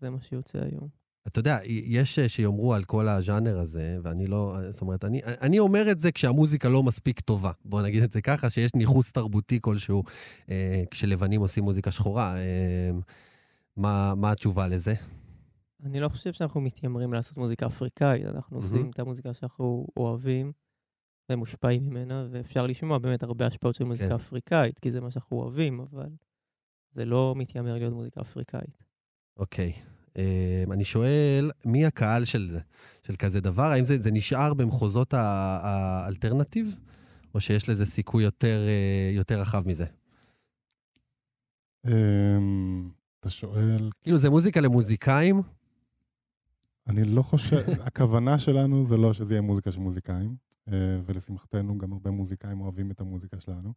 זה 0.00 0.10
מה 0.10 0.18
שיוצא 0.22 0.58
היום. 0.58 0.88
אתה 1.26 1.38
יודע, 1.38 1.58
יש 1.66 2.18
אה, 2.18 2.28
שיאמרו 2.28 2.74
על 2.74 2.84
כל 2.84 3.08
הז'אנר 3.08 3.58
הזה, 3.58 3.98
ואני 4.02 4.26
לא, 4.26 4.56
זאת 4.70 4.80
אומרת, 4.80 5.04
אני, 5.04 5.20
אני 5.42 5.58
אומר 5.58 5.90
את 5.90 6.00
זה 6.00 6.12
כשהמוזיקה 6.12 6.68
לא 6.68 6.82
מספיק 6.82 7.20
טובה. 7.20 7.52
בוא 7.64 7.82
נגיד 7.82 8.02
את 8.02 8.12
זה 8.12 8.22
ככה, 8.22 8.50
שיש 8.50 8.74
ניכוס 8.74 9.12
תרבותי 9.12 9.58
כלשהו 9.60 10.02
אה, 10.50 10.82
כשלבנים 10.90 11.40
עושים 11.40 11.64
מוזיקה 11.64 11.90
שחורה. 11.90 12.36
אה, 12.36 12.90
מה, 13.76 14.14
מה 14.16 14.30
התשובה 14.30 14.68
לזה? 14.68 14.94
אני 15.84 16.00
לא 16.00 16.08
חושב 16.08 16.32
שאנחנו 16.32 16.60
מתיימרים 16.60 17.12
לעשות 17.12 17.36
מוזיקה 17.36 17.66
אפריקאית, 17.66 18.26
אנחנו 18.26 18.56
מהמם. 18.56 18.72
עושים 18.72 18.90
את 18.90 18.98
המוזיקה 18.98 19.34
שאנחנו 19.34 19.86
אוהבים 19.96 20.52
ומושפעים 21.30 21.86
ממנה, 21.86 22.26
ואפשר 22.30 22.66
לשמוע 22.66 22.98
באמת 22.98 23.22
הרבה 23.22 23.46
השפעות 23.46 23.74
של 23.74 23.84
מוזיקה 23.84 24.08
כן. 24.08 24.14
אפריקאית, 24.14 24.78
כי 24.78 24.90
זה 24.90 25.00
מה 25.00 25.10
שאנחנו 25.10 25.36
אוהבים, 25.36 25.80
אבל 25.80 26.08
זה 26.94 27.04
לא 27.04 27.34
מתיימר 27.36 27.74
להיות 27.74 27.92
מוזיקה 27.92 28.20
אפריקאית. 28.20 28.84
אוקיי. 29.36 29.72
אה, 30.16 30.64
אני 30.70 30.84
שואל, 30.84 31.50
מי 31.64 31.86
הקהל 31.86 32.24
של 32.24 32.48
זה, 32.48 32.60
של 33.02 33.16
כזה 33.16 33.40
דבר? 33.40 33.62
האם 33.62 33.84
זה, 33.84 33.98
זה 33.98 34.10
נשאר 34.10 34.54
במחוזות 34.54 35.14
האלטרנטיב, 35.14 36.76
או 37.34 37.40
שיש 37.40 37.68
לזה 37.68 37.86
סיכוי 37.86 38.24
יותר, 38.24 38.66
אה, 38.66 39.10
יותר 39.14 39.40
רחב 39.40 39.68
מזה? 39.68 39.84
אמ, 41.86 42.90
אתה 43.20 43.30
שואל, 43.30 43.90
כאילו, 44.02 44.16
זה 44.16 44.30
מוזיקה 44.30 44.60
למוזיקאים? 44.60 45.40
אני 46.86 47.04
לא 47.04 47.22
חושב, 47.22 47.56
הכוונה 47.86 48.38
שלנו 48.38 48.86
זה 48.86 48.96
לא 48.96 49.12
שזה 49.12 49.34
יהיה 49.34 49.42
מוזיקה 49.42 49.72
של 49.72 49.80
מוזיקאים, 49.80 50.36
אה, 50.68 51.00
ולשמחתנו 51.06 51.78
גם 51.78 51.92
הרבה 51.92 52.10
מוזיקאים 52.10 52.60
אוהבים 52.60 52.90
את 52.90 53.00
המוזיקה 53.00 53.40
שלנו, 53.40 53.72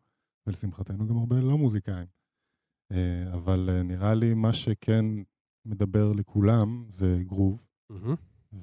ולשמחתנו 0.47 1.07
גם 1.07 1.17
הרבה 1.17 1.35
לא 1.35 1.57
מוזיקאים. 1.57 2.07
אה, 2.91 3.33
אבל 3.33 3.69
אה, 3.73 3.83
נראה 3.83 4.13
לי 4.13 4.33
מה 4.33 4.53
שכן 4.53 5.05
מדבר 5.65 6.13
לכולם 6.13 6.85
זה 6.89 7.19
גרוב, 7.25 7.61
מהמם. 7.89 8.15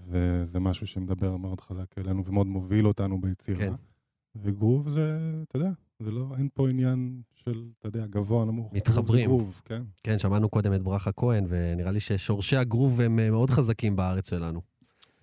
וזה 0.06 0.60
משהו 0.60 0.86
שמדבר 0.86 1.36
מאוד 1.36 1.60
חזק 1.60 1.98
אלינו 1.98 2.24
ומאוד 2.24 2.46
מוביל 2.46 2.86
אותנו 2.86 3.20
ביצירה. 3.20 3.58
כן. 3.58 3.72
וגרוב 4.36 4.88
זה, 4.88 5.18
אתה 5.48 5.56
יודע, 5.56 5.70
זה 6.00 6.10
לא, 6.10 6.26
אין 6.38 6.48
פה 6.54 6.68
עניין 6.68 7.22
של, 7.34 7.64
אתה 7.78 7.88
יודע, 7.88 8.06
גבוה, 8.06 8.44
נמוך. 8.44 8.72
מתחברים. 8.72 9.26
גרוב, 9.26 9.60
כן. 9.64 9.82
כן, 10.04 10.18
שמענו 10.18 10.48
קודם 10.48 10.74
את 10.74 10.82
ברכה 10.82 11.12
כהן, 11.12 11.46
ונראה 11.48 11.90
לי 11.90 12.00
ששורשי 12.00 12.56
הגרוב 12.56 13.00
הם 13.00 13.18
אה, 13.18 13.30
מאוד 13.30 13.50
חזקים 13.50 13.96
בארץ 13.96 14.30
שלנו. 14.30 14.60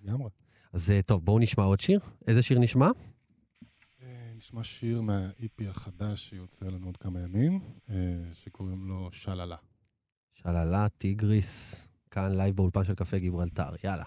לגמרי. 0.02 0.30
אז 0.72 0.92
טוב, 1.06 1.24
בואו 1.24 1.38
נשמע 1.38 1.64
עוד 1.64 1.80
שיר. 1.80 2.00
איזה 2.26 2.42
שיר 2.42 2.58
נשמע? 2.58 2.90
נשמע 4.38 4.64
שיר 4.64 5.00
מה-EP 5.00 5.68
החדש 5.68 6.28
שיוצא 6.28 6.66
לנו 6.66 6.86
עוד 6.86 6.96
כמה 6.96 7.20
ימים, 7.20 7.60
אה, 7.90 7.94
שקוראים 8.32 8.88
לו 8.88 9.08
שללה. 9.12 9.56
שללה, 10.32 10.88
טיגריס, 10.88 11.88
כאן 12.10 12.36
לייב 12.36 12.56
באולפן 12.56 12.84
של 12.84 12.94
קפה 12.94 13.18
גיברלטר. 13.18 13.70
יאללה. 13.84 14.04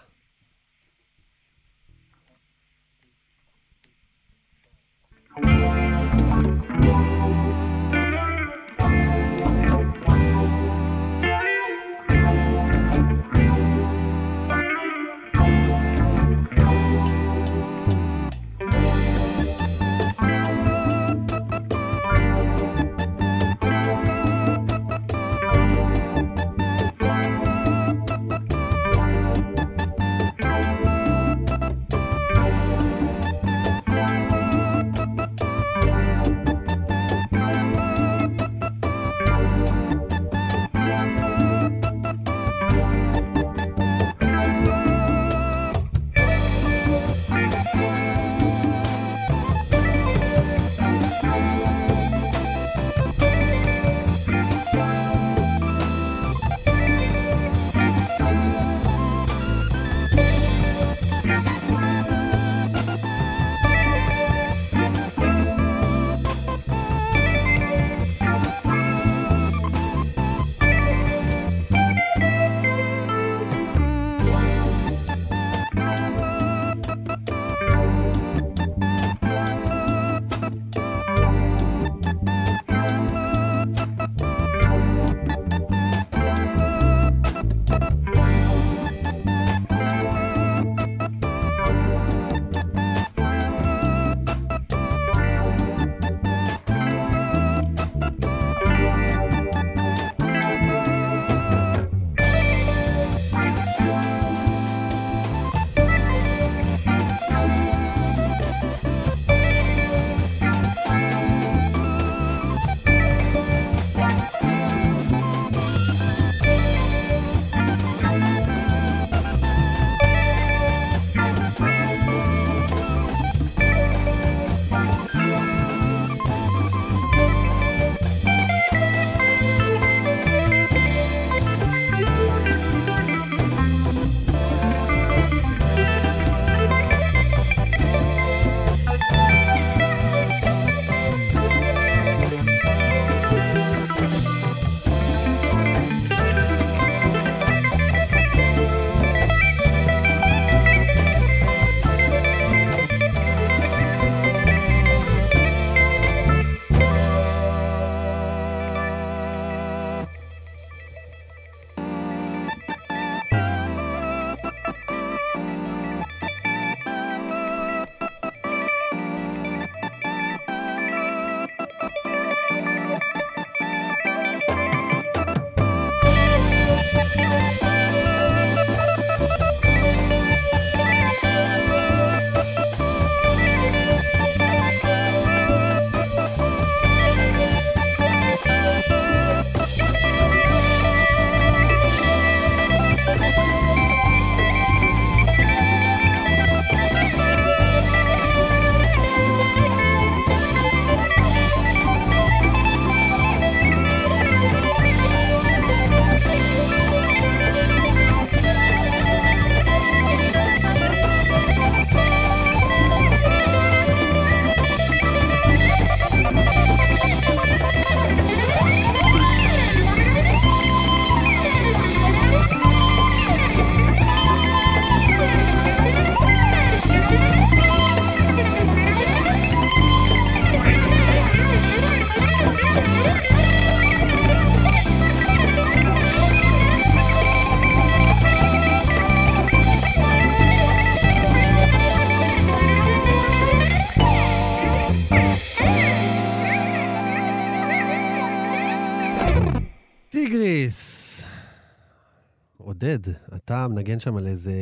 אתה 253.52 253.68
מנגן 253.68 253.98
שם 253.98 254.16
על 254.16 254.26
איזה 254.26 254.52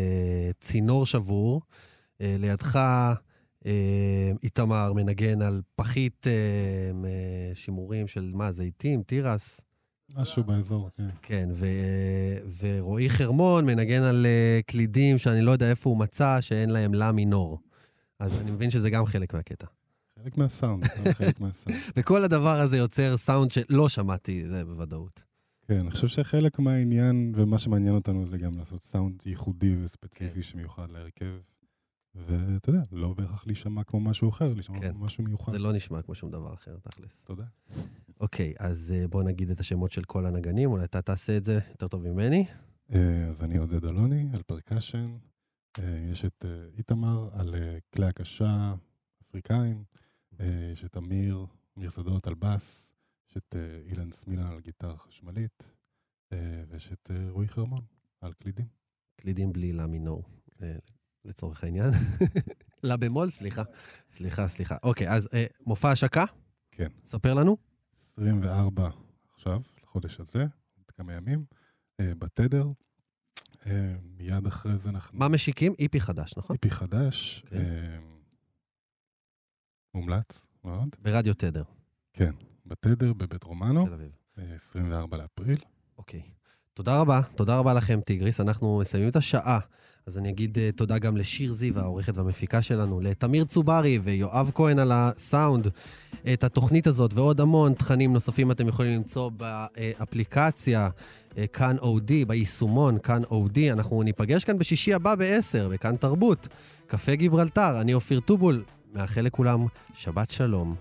צינור 0.61 1.07
שבור. 1.07 1.61
אה, 2.21 2.37
לידך 2.39 2.77
אה, 3.67 4.33
איתמר 4.43 4.93
מנגן 4.93 5.43
על 5.43 5.63
פחית 5.77 6.27
אה, 6.27 7.55
שימורים 7.55 8.07
של 8.07 8.31
מה, 8.35 8.53
זיתים, 8.53 9.03
תירס. 9.03 9.61
משהו 10.17 10.45
באזור, 10.45 10.91
כן. 10.97 11.09
כן, 11.23 11.49
ו, 11.55 11.67
ורועי 12.61 13.11
חרמון 13.11 13.67
מנגן 13.67 14.03
על 14.03 14.27
אה, 14.27 14.61
קלידים 14.67 15.19
שאני 15.19 15.43
לא 15.43 15.51
יודע 15.51 15.71
איפה 15.71 15.91
הוא 15.91 15.99
מצא, 15.99 16.41
שאין 16.41 16.71
להם 16.71 16.95
לה 16.95 17.13
מינור. 17.13 17.59
אז 18.19 18.39
אני 18.41 18.51
מבין 18.51 18.71
שזה 18.71 18.91
גם 18.91 19.07
חלק 19.07 19.35
מהקטע. 19.35 19.67
חלק 20.23 20.39
מהסאונד, 20.39 20.85
זה 20.85 21.15
חלק 21.15 21.41
מהסאונד. 21.41 21.79
וכל 21.97 22.25
הדבר 22.25 22.55
הזה 22.61 22.77
יוצר 22.77 23.17
סאונד 23.17 23.51
שלא 23.51 23.89
שמעתי, 23.89 24.49
זה 24.49 24.65
בוודאות. 24.65 25.30
כן, 25.71 25.81
אני 25.81 25.91
חושב 25.91 26.09
שחלק 26.09 26.59
מהעניין, 26.59 27.33
ומה 27.37 27.59
שמעניין 27.59 27.95
אותנו 27.95 28.27
זה 28.27 28.39
גם 28.39 28.59
לעשות 28.59 28.83
סאונד 28.83 29.23
ייחודי 29.27 29.83
וספציפי 29.83 30.43
שמיוחד 30.43 30.91
להרכב. 30.91 31.35
ואתה 32.15 32.71
יודע, 32.71 32.81
לא 32.93 33.15
בהכרח 33.15 33.47
להישמע 33.47 33.85
כמו 33.85 34.01
משהו 34.01 34.29
אחר, 34.29 34.55
להישמע 34.55 34.81
כן. 34.81 34.93
כמו 34.93 35.05
משהו 35.05 35.25
מיוחד. 35.25 35.53
זה 35.53 35.59
לא 35.59 35.73
נשמע 35.73 36.03
כמו 36.03 36.15
שום 36.15 36.31
דבר 36.31 36.55
אחר, 36.55 36.77
תכלס. 36.83 37.25
תודה. 37.25 37.45
אוקיי, 38.21 38.55
אז 38.59 38.93
אה, 38.97 39.09
בוא 39.09 39.23
נגיד 39.23 39.51
את 39.51 39.61
השמות 39.61 39.93
של 39.93 40.03
כל 40.03 40.27
הנגנים, 40.27 40.71
אולי 40.71 40.85
אתה 40.85 41.03
תעשה 41.03 41.37
את 41.37 41.45
זה 41.45 41.59
יותר 41.71 41.89
טוב 41.89 42.09
ממני. 42.09 42.47
אה, 42.95 43.27
אז 43.29 43.43
אני 43.43 43.59
עודד 43.59 43.85
אלוני, 43.85 44.29
על 44.33 44.43
פרקשן. 44.43 45.17
אה, 45.79 46.09
יש 46.13 46.25
את 46.25 46.45
איתמר 46.79 47.29
על 47.33 47.55
כלי 47.95 48.07
הקשה 48.07 48.75
אפריקאים. 49.23 49.85
יש 50.73 50.85
את 50.85 50.97
אמיר, 50.97 51.47
אמיר 51.79 51.91
שדות 51.91 52.27
על 52.27 52.35
בס. 52.35 52.90
יש 53.31 53.37
את 53.37 53.57
אה, 53.57 53.81
אילן 53.87 54.13
סמילן 54.13 54.47
על 54.47 54.61
גיטרה 54.61 54.97
חשמלית. 54.97 55.63
אה, 56.33 56.65
ויש 56.69 56.93
את 56.93 57.11
אה, 57.11 57.31
רועי 57.31 57.49
חרמון 57.49 57.81
על 58.21 58.33
קלידים. 58.33 58.67
קלידים 59.17 59.53
בלי 59.53 59.73
לה 59.73 59.87
מינור, 59.87 60.25
לצורך 61.25 61.65
העניין. 61.65 61.91
לה 62.83 62.97
במול, 62.97 63.31
סליחה. 63.31 63.63
סליחה, 64.11 64.49
סליחה. 64.49 64.77
אוקיי, 64.83 65.11
אז 65.11 65.29
מופע 65.67 65.91
השקה? 65.91 66.25
כן. 66.71 66.89
ספר 67.07 67.35
לנו. 67.35 67.57
24 68.15 68.91
עכשיו, 69.35 69.61
לחודש 69.83 70.21
הזה, 70.21 70.39
עוד 70.77 70.91
כמה 70.91 71.13
ימים, 71.13 71.45
בתדר. 72.01 72.67
מיד 74.03 74.47
אחרי 74.47 74.79
זה 74.79 74.89
אנחנו... 74.89 75.19
מה 75.19 75.29
משיקים? 75.29 75.75
איפי 75.79 76.01
חדש, 76.01 76.39
נכון? 76.39 76.57
איפי 76.57 76.71
חדש. 76.71 77.45
אה, 77.53 77.99
מומלץ 79.95 80.47
מאוד. 80.65 80.97
ברדיו 80.99 81.35
תדר. 81.35 81.65
כן, 82.13 82.35
בתדר 82.71 83.13
בבית 83.13 83.45
רומנו, 83.45 83.87
תל 83.87 83.93
אביב. 83.93 84.11
אה, 84.39 84.55
24 84.55 85.17
לאפריל. 85.17 85.59
אוקיי. 85.99 86.23
תודה 86.75 87.01
רבה, 87.01 87.21
תודה 87.35 87.59
רבה 87.59 87.75
לכם, 87.75 88.01
טיגריס. 88.01 88.41
אנחנו 88.41 88.79
מסיימים 88.79 89.09
את 89.09 89.17
השעה. 89.17 89.59
אז 90.07 90.19
אני 90.19 90.29
אגיד 90.29 90.59
uh, 90.59 90.77
תודה 90.77 90.99
גם 90.99 91.17
לשיר 91.17 91.53
זיו, 91.53 91.79
העורכת 91.79 92.17
והמפיקה 92.19 92.63
שלנו, 92.63 93.01
לתמיר 93.01 93.45
צוברי 93.45 93.99
ויואב 94.03 94.51
כהן 94.55 94.79
על 94.79 94.93
הסאונד. 94.93 95.69
את 96.33 96.45
התוכנית 96.45 96.87
הזאת 96.87 97.15
ועוד 97.15 97.41
המון 97.41 97.75
תכנים 97.75 98.13
נוספים 98.13 98.51
אתם 98.51 98.69
יכולים 98.69 98.97
למצוא 98.97 99.31
באפליקציה 99.31 100.89
אה, 101.39 101.47
כאן 101.47 101.77
אודי, 101.79 102.25
ביישומון 102.25 102.99
כאן 102.99 103.23
אודי. 103.25 103.73
אנחנו 103.73 104.03
ניפגש 104.03 104.45
כאן 104.45 104.59
בשישי 104.59 104.95
הבא 104.95 105.15
ב-10, 105.15 105.69
בכאן 105.71 105.97
תרבות. 105.97 106.49
קפה 106.87 107.15
גיברלטר, 107.15 107.81
אני 107.81 107.95
אופיר 107.95 108.21
טובול, 108.21 108.65
מאחל 108.93 109.21
לכולם 109.21 109.67
שבת 109.95 110.31
שלום 110.31 110.75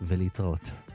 ולהתראות. 0.00 0.89